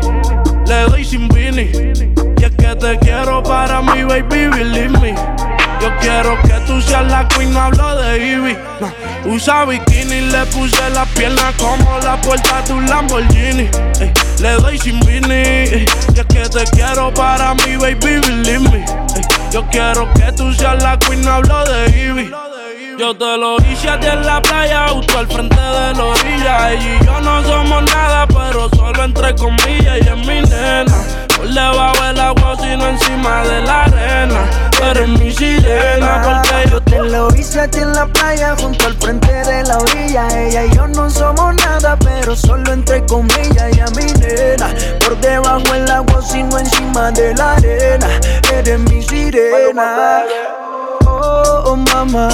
[0.66, 1.72] Le doy sin vini.
[2.38, 5.16] Y es que te quiero para mi baby, believe me.
[5.82, 8.58] Yo quiero que tú seas la queen, no hablo de Ivy.
[9.26, 13.70] Usa bikini, le puse las piernas como la puerta de un Lamborghini.
[14.40, 15.86] le doy sin vini.
[16.14, 18.86] Y es que te quiero para mi baby, believe me.
[19.52, 22.32] yo quiero que tú seas la queen, no hablo de Ivy.
[22.98, 26.74] Yo te lo hice a ti en la playa, justo al frente de la orilla.
[26.74, 30.00] Ella y yo no somos nada, pero solo entre comillas.
[30.02, 30.98] Y es mi nena,
[31.48, 34.50] debajo del agua, sino encima de la arena.
[34.84, 38.95] Eres mi sirena, porque yo te lo hice a ti en la playa, junto al
[38.95, 40.27] frente de la orilla.
[40.38, 43.76] Ella y yo no somos nada, pero solo entre comillas.
[43.76, 48.08] Y es mi nena, por debajo del agua, sino encima de la arena.
[48.53, 50.24] Eres mi sirena.
[51.06, 52.30] Oh, oh mamá.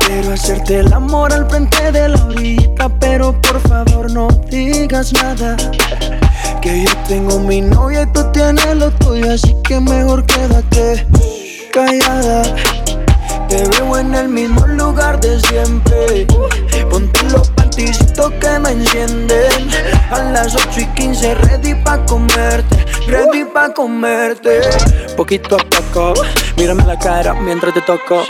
[0.00, 5.56] Quiero hacerte el amor al frente de la orilla, pero por favor no digas nada.
[6.62, 11.04] Que yo tengo mi novia y tú tienes lo tuyo, así que mejor quédate
[11.72, 12.44] callada.
[13.48, 16.24] Te veo en el mismo lugar de siempre.
[16.88, 19.70] Ponte los panticitos que me encienden.
[20.12, 22.76] A las 8 y 15, ready pa' comerte.
[23.08, 24.60] Ready pa' comerte.
[25.16, 26.14] Poquito a poco,
[26.56, 28.22] mírame la cara mientras te toco.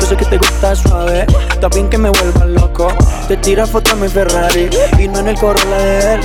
[0.00, 1.26] Yo sé que te gusta suave,
[1.60, 2.86] también que me vuelva loco.
[3.26, 6.20] Te tira foto a mi Ferrari y no en el Corolla de él.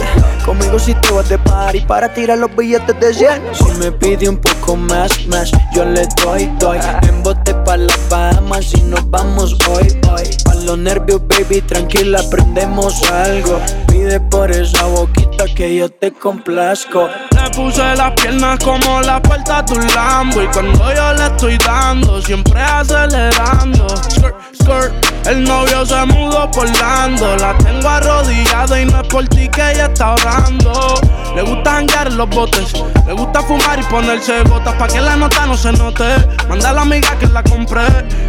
[0.45, 3.41] Conmigo si te vas de party para tirar los billetes de 100.
[3.53, 6.77] Si me pide un poco más, más, yo le doy, doy.
[7.01, 10.24] En bote pa' la fama si nos vamos hoy, hoy.
[10.43, 13.59] Pa' los nervios, baby, tranquila, aprendemos algo.
[13.88, 17.09] Pide por esa boquita que yo te complazco.
[17.45, 20.41] Le puse las piernas como la puerta de un Lambo.
[20.41, 23.88] Y cuando yo le estoy dando, siempre acelerando.
[24.09, 27.35] Skirt, skirt, el novio se mudó por Lando.
[27.38, 30.95] La tengo arrodillada y no es por ti que ella está orando.
[31.35, 32.74] Le gusta hangar los botes,
[33.06, 36.06] le gusta fumar y ponerse gotas pa' que la nota no se note.
[36.48, 37.83] Manda a la amiga que la compré,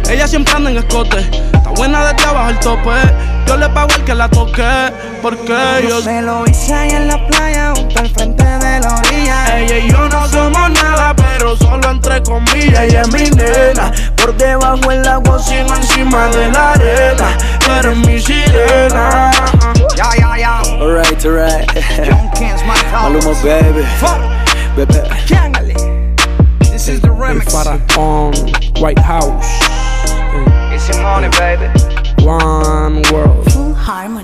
[0.09, 1.19] ella siempre anda en escote.
[1.21, 2.91] Está buena desde abajo el tope,
[3.47, 7.25] yo le pago el que la toque, porque yo me lo hice ahí en la
[7.27, 9.06] playa, junto al frente de la orilla.
[9.11, 12.79] Ella y yo no somos nada, pero solo entre comillas.
[12.79, 17.37] Ella es mi nena, por debajo el agua, sino encima de la arena.
[17.65, 19.31] Pero mi sirena.
[19.95, 20.59] Ya, ya, ya.
[20.79, 21.69] Alright, alright.
[22.05, 23.83] John King's my Maluma, baby.
[23.99, 24.19] Fuck.
[24.75, 25.73] Baby.
[26.59, 27.51] This is the remix.
[27.51, 28.33] Para on
[28.81, 29.47] White House.
[30.71, 31.67] It's money, baby.
[32.23, 33.51] One world.
[33.51, 34.16] Full harmony.